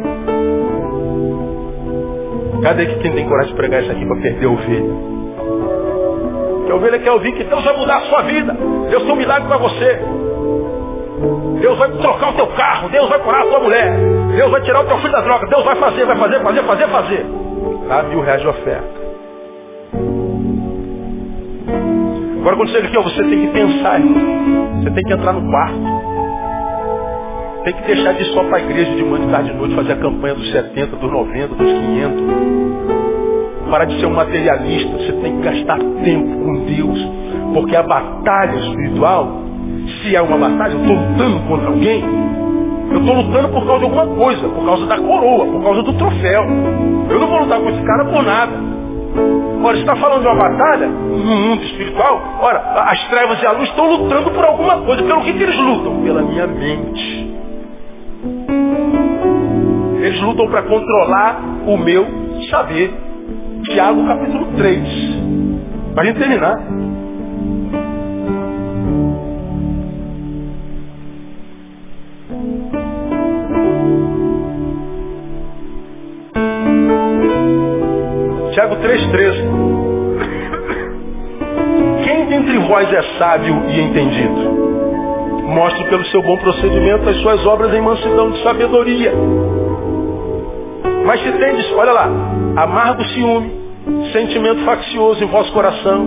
[2.61, 4.95] Cadê que quem tem coragem de pregar isso aqui para perder a ovelha?
[6.65, 8.55] Que a ovelha quer ouvir que Deus vai mudar a sua vida.
[8.89, 9.99] Deus tem um milagre para você.
[11.59, 12.87] Deus vai trocar o teu carro.
[12.87, 13.91] Deus vai curar a tua mulher.
[14.37, 15.47] Deus vai tirar o teu filho da droga.
[15.47, 17.25] Deus vai fazer, vai fazer, fazer, fazer, fazer.
[17.89, 18.03] Tá?
[18.03, 19.03] Mil reais de oferta.
[22.39, 24.81] Agora quando chega aqui, ó, você tem que pensar, irmão.
[24.81, 25.92] Você tem que entrar no quarto.
[27.63, 29.93] Tem que deixar de só para a igreja de manhã, de tarde de noite, fazer
[29.93, 32.23] a campanha dos 70, dos 90, dos 500.
[33.71, 34.97] Parar de ser um materialista.
[34.97, 37.07] Você tem que gastar tempo com Deus.
[37.53, 39.41] Porque a batalha espiritual,
[40.01, 42.03] se é uma batalha, eu estou lutando contra alguém,
[42.91, 45.93] eu estou lutando por causa de alguma coisa, por causa da coroa, por causa do
[45.93, 46.43] troféu.
[47.09, 48.51] Eu não vou lutar com esse cara por nada.
[49.63, 52.21] Ora, está falando de uma batalha no mundo espiritual?
[52.41, 55.01] Ora, as trevas e a luz estão lutando por alguma coisa.
[55.03, 56.01] Pelo que, que eles lutam?
[56.03, 57.22] Pela minha mente.
[60.01, 62.05] Eles lutam para controlar o meu
[62.49, 62.93] saber.
[63.63, 64.83] Tiago capítulo 3.
[65.95, 66.57] Para gente terminar.
[78.53, 79.63] Tiago 3,13.
[82.03, 84.62] Quem dentre vós é sábio e entendido?
[85.47, 89.13] Mostre pelo seu bom procedimento as suas obras em mansidão de sabedoria.
[91.05, 92.09] Mas se tendes, olha lá,
[92.55, 93.51] amargo ciúme,
[94.11, 96.05] sentimento faccioso em vosso coração,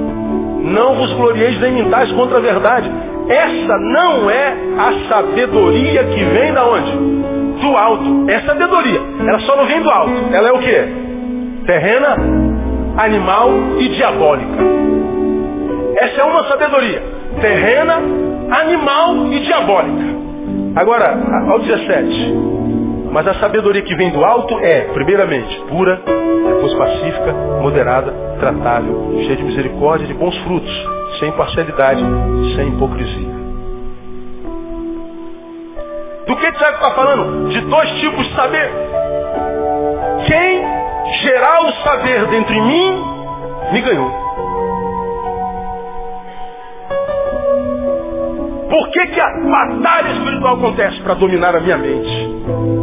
[0.63, 2.91] não vos glorieis nem mintais contra a verdade.
[3.29, 6.93] Essa não é a sabedoria que vem da onde?
[7.61, 8.31] Do alto.
[8.31, 9.01] É sabedoria.
[9.21, 10.13] Ela só não vem do alto.
[10.33, 10.85] Ela é o quê?
[11.67, 12.17] Terrena,
[12.97, 14.65] animal e diabólica.
[15.99, 17.03] Essa é uma sabedoria.
[17.41, 18.01] Terrena,
[18.51, 20.17] animal e diabólica.
[20.77, 21.17] Agora,
[21.51, 22.35] ao 17.
[23.11, 27.33] Mas a sabedoria que vem do alto é, primeiramente, pura, depois pacífica,
[27.63, 30.89] moderada, tratável, cheia de misericórdia de bons frutos,
[31.19, 32.05] sem parcialidade,
[32.55, 33.37] sem hipocrisia.
[36.27, 37.49] Do que Tiago está falando?
[37.49, 38.71] De dois tipos de saber.
[40.27, 40.63] Quem
[41.23, 43.05] gerar o saber dentro de mim,
[43.73, 44.26] me ganhou.
[48.69, 51.01] Por que, que a batalha espiritual acontece?
[51.01, 52.29] Para dominar a minha mente.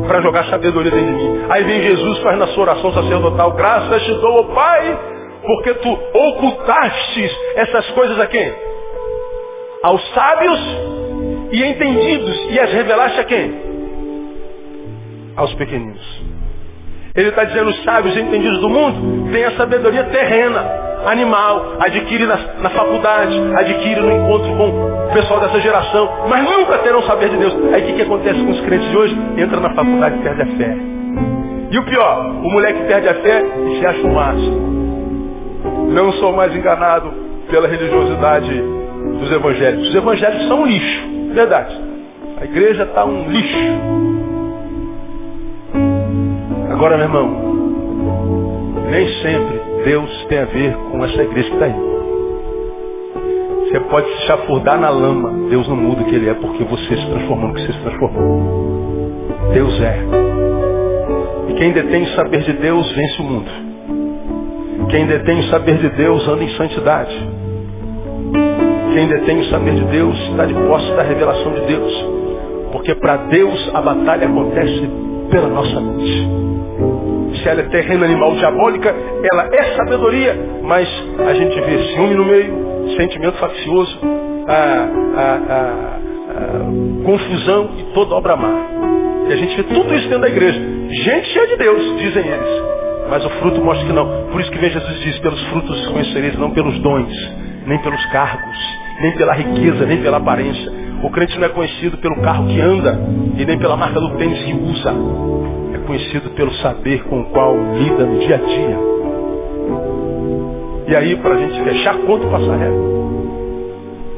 [0.08, 1.46] Para jogar sabedoria dentro de mim.
[1.50, 3.52] Aí vem Jesus, faz na sua oração sacerdotal.
[3.52, 5.00] Graças te dou, oh Pai,
[5.46, 8.54] porque tu ocultaste essas coisas a quem?
[9.84, 10.60] Aos sábios
[11.52, 12.48] e entendidos.
[12.50, 13.64] E as revelaste a quem?
[15.36, 16.24] Aos pequeninos.
[17.16, 22.26] Ele está dizendo, os sábios e entendidos do mundo têm a sabedoria terrena animal, adquire
[22.26, 27.30] na, na faculdade, adquire no encontro com o pessoal dessa geração, mas nunca terão saber
[27.30, 27.54] de Deus.
[27.74, 29.18] Aí o que, que acontece com os crentes de hoje?
[29.38, 30.78] Entra na faculdade e perde a fé.
[31.72, 34.74] E o pior, o moleque perde a fé e se acha um macho.
[35.90, 37.12] Não sou mais enganado
[37.50, 38.64] pela religiosidade
[39.20, 39.90] dos evangélicos.
[39.90, 41.02] Os evangélicos são um lixo,
[41.34, 41.76] verdade.
[42.40, 43.58] A igreja está um lixo.
[46.72, 47.54] Agora, meu irmão,
[48.90, 51.76] nem sempre Deus tem a ver com essa igreja que está aí.
[53.68, 55.50] Você pode se chafurdar na lama.
[55.50, 57.80] Deus não muda o que ele é porque você se transformou no que você se
[57.80, 59.12] transformou.
[59.54, 60.00] Deus é.
[61.50, 63.52] E quem detém o saber de Deus vence o mundo.
[64.90, 67.30] Quem detém o saber de Deus anda em santidade.
[68.94, 72.06] Quem detém o saber de Deus está de posse da revelação de Deus.
[72.72, 74.90] Porque para Deus a batalha acontece
[75.30, 76.44] pela nossa mente
[77.38, 78.94] se ela é terreno animal diabólica,
[79.32, 80.88] ela é sabedoria, mas
[81.28, 84.00] a gente vê ciúme no meio, sentimento faccioso,
[84.48, 88.50] a, a, a, confusão e toda obra má.
[89.30, 90.60] E a gente vê tudo isso dentro da igreja.
[90.90, 92.64] Gente cheia de Deus, dizem eles.
[93.10, 94.28] Mas o fruto mostra que não.
[94.32, 97.14] Por isso que vem Jesus diz, pelos frutos os conhecereis, não pelos dons,
[97.66, 98.58] nem pelos cargos,
[99.02, 100.83] nem pela riqueza, nem pela aparência.
[101.04, 103.00] O crente não é conhecido pelo carro que anda
[103.38, 104.94] e nem pela marca do tênis que usa
[105.86, 108.80] conhecido pelo saber com o qual lida no dia a dia.
[110.88, 112.94] E aí, para a gente fechar, conta passar régua.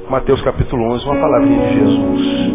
[0.10, 2.54] Mateus capítulo 11, uma palavrinha de Jesus.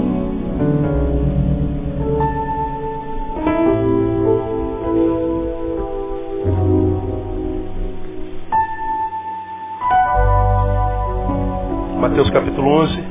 [12.00, 13.09] Mateus capítulo 11,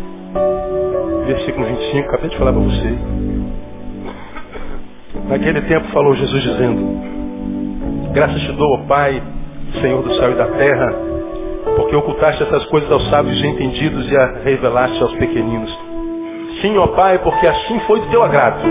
[1.34, 2.98] versículo 25, acabei de falar para você.
[5.28, 9.22] Naquele tempo falou Jesus dizendo, graças te dou, ó Pai,
[9.80, 10.92] Senhor do céu e da terra,
[11.76, 15.70] porque ocultaste essas coisas aos sábios e entendidos e a revelaste aos pequeninos.
[16.62, 18.62] Sim, ó Pai, porque assim foi do teu agrado.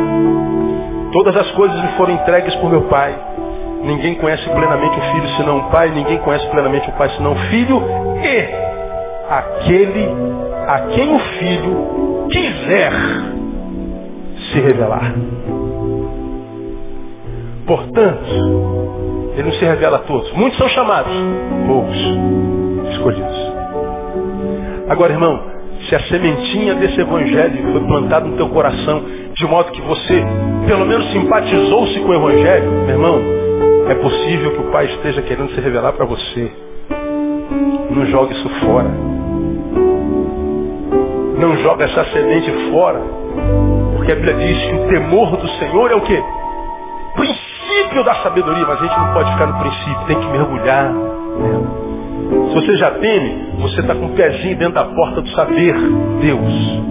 [1.13, 3.15] Todas as coisas me foram entregues por meu Pai.
[3.85, 7.37] Ninguém conhece plenamente o Filho senão o Pai, ninguém conhece plenamente o Pai senão o
[7.51, 7.81] Filho
[8.21, 8.49] e
[9.31, 10.09] aquele
[10.67, 12.93] a quem o Filho quiser
[14.53, 15.15] se revelar.
[17.67, 18.25] Portanto,
[19.35, 20.33] ele não se revela a todos.
[20.33, 21.13] Muitos são chamados,
[21.67, 21.97] poucos
[22.93, 23.53] escolhidos.
[24.89, 25.41] Agora, irmão,
[25.89, 29.03] se a sementinha desse evangelho foi plantada no teu coração,
[29.35, 30.23] de modo que você,
[30.67, 33.21] pelo menos, simpatizou-se com o evangelho, meu irmão,
[33.89, 36.51] é possível que o Pai esteja querendo se revelar para você.
[37.91, 38.91] Não jogue isso fora.
[41.39, 43.01] Não jogue essa semente fora.
[43.97, 46.21] Porque a Bíblia diz que o temor do Senhor é o quê?
[47.15, 50.93] Princípio da sabedoria, mas a gente não pode ficar no princípio, tem que mergulhar.
[52.49, 55.75] Se você já teme, você está com o pezinho dentro da porta do saber
[56.21, 56.83] Deus.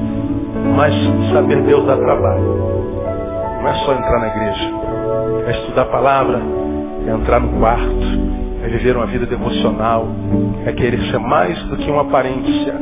[0.75, 0.93] Mas
[1.33, 2.43] saber Deus dá trabalho.
[3.61, 4.71] Não é só entrar na igreja.
[5.47, 6.41] É estudar a palavra,
[7.05, 10.07] é entrar no quarto, é viver uma vida devocional,
[10.65, 12.73] é querer ser mais do que uma aparência,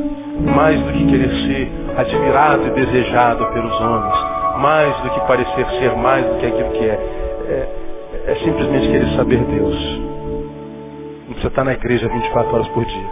[0.54, 4.16] mais do que querer ser admirado e desejado pelos homens,
[4.60, 6.98] mais do que parecer ser mais do que aquilo que é.
[7.48, 7.68] É,
[8.28, 10.06] é simplesmente querer saber Deus
[11.36, 13.10] precisa estar na igreja 24 horas por dia.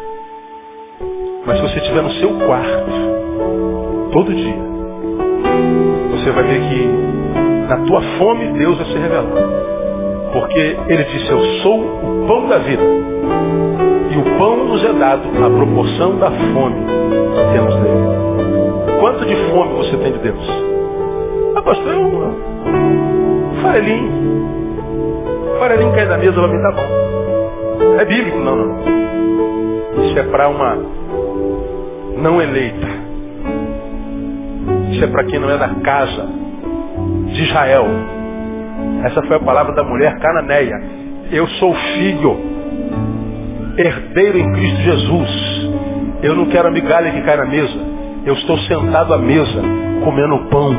[1.47, 2.91] Mas se você estiver no seu quarto,
[4.13, 4.57] todo dia,
[6.11, 9.84] você vai ver que na tua fome Deus vai se revelar.
[10.35, 12.83] Porque ele disse, eu sou o pão da vida.
[14.11, 18.99] E o pão nos é dado à proporção da fome que temos dele.
[18.99, 20.51] Quanto de fome você tem de Deus?
[21.55, 24.11] Ah, pastor, eu, um farelinho.
[25.61, 28.01] Farelinho cai da mesa, vai me dar bom.
[28.01, 30.05] É bíblico, não, não.
[30.05, 30.77] Isso é para uma
[32.19, 32.89] não eleita.
[34.91, 36.29] Isso é para quem não é da casa
[37.27, 37.87] de Israel.
[39.05, 40.81] Essa foi a palavra da mulher cananeia.
[41.31, 42.39] Eu sou filho,
[43.77, 45.71] herdeiro em Cristo Jesus.
[46.23, 47.79] Eu não quero a migalha que cai na mesa.
[48.25, 49.63] Eu estou sentado à mesa,
[50.03, 50.75] comendo pão.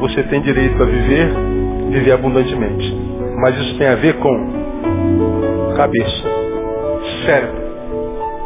[0.00, 1.30] Você tem direito a viver,
[1.90, 2.94] viver abundantemente.
[3.40, 6.24] Mas isso tem a ver com cabeça,
[7.24, 7.66] cérebro.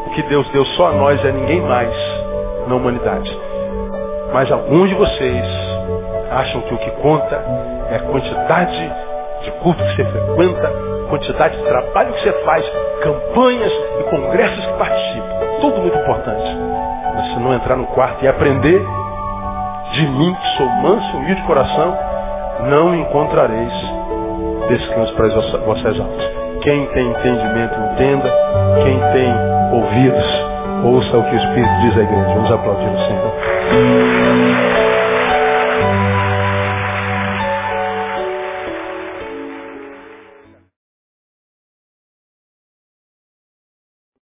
[0.07, 1.93] O que Deus deu só a nós é ninguém mais
[2.68, 3.37] na humanidade.
[4.33, 5.70] Mas alguns de vocês
[6.31, 7.37] acham que o que conta
[7.91, 8.93] é a quantidade
[9.43, 10.72] de culto que você frequenta,
[11.09, 12.64] quantidade de trabalho que você faz,
[13.03, 15.28] campanhas e congressos que participa.
[15.61, 16.57] Tudo muito importante.
[17.14, 18.87] Mas se não entrar no quarto e aprender
[19.93, 21.97] de mim, que sou manso, humilde de coração,
[22.68, 23.72] não encontrareis
[24.68, 26.41] descanso para as vossas almas.
[26.62, 28.31] Quem tem entendimento, entenda.
[28.83, 29.35] Quem tem
[29.72, 30.24] ouvidos,
[30.85, 32.35] ouça o que o Espírito diz à igreja.
[32.35, 34.70] Vamos aplaudir o Senhor.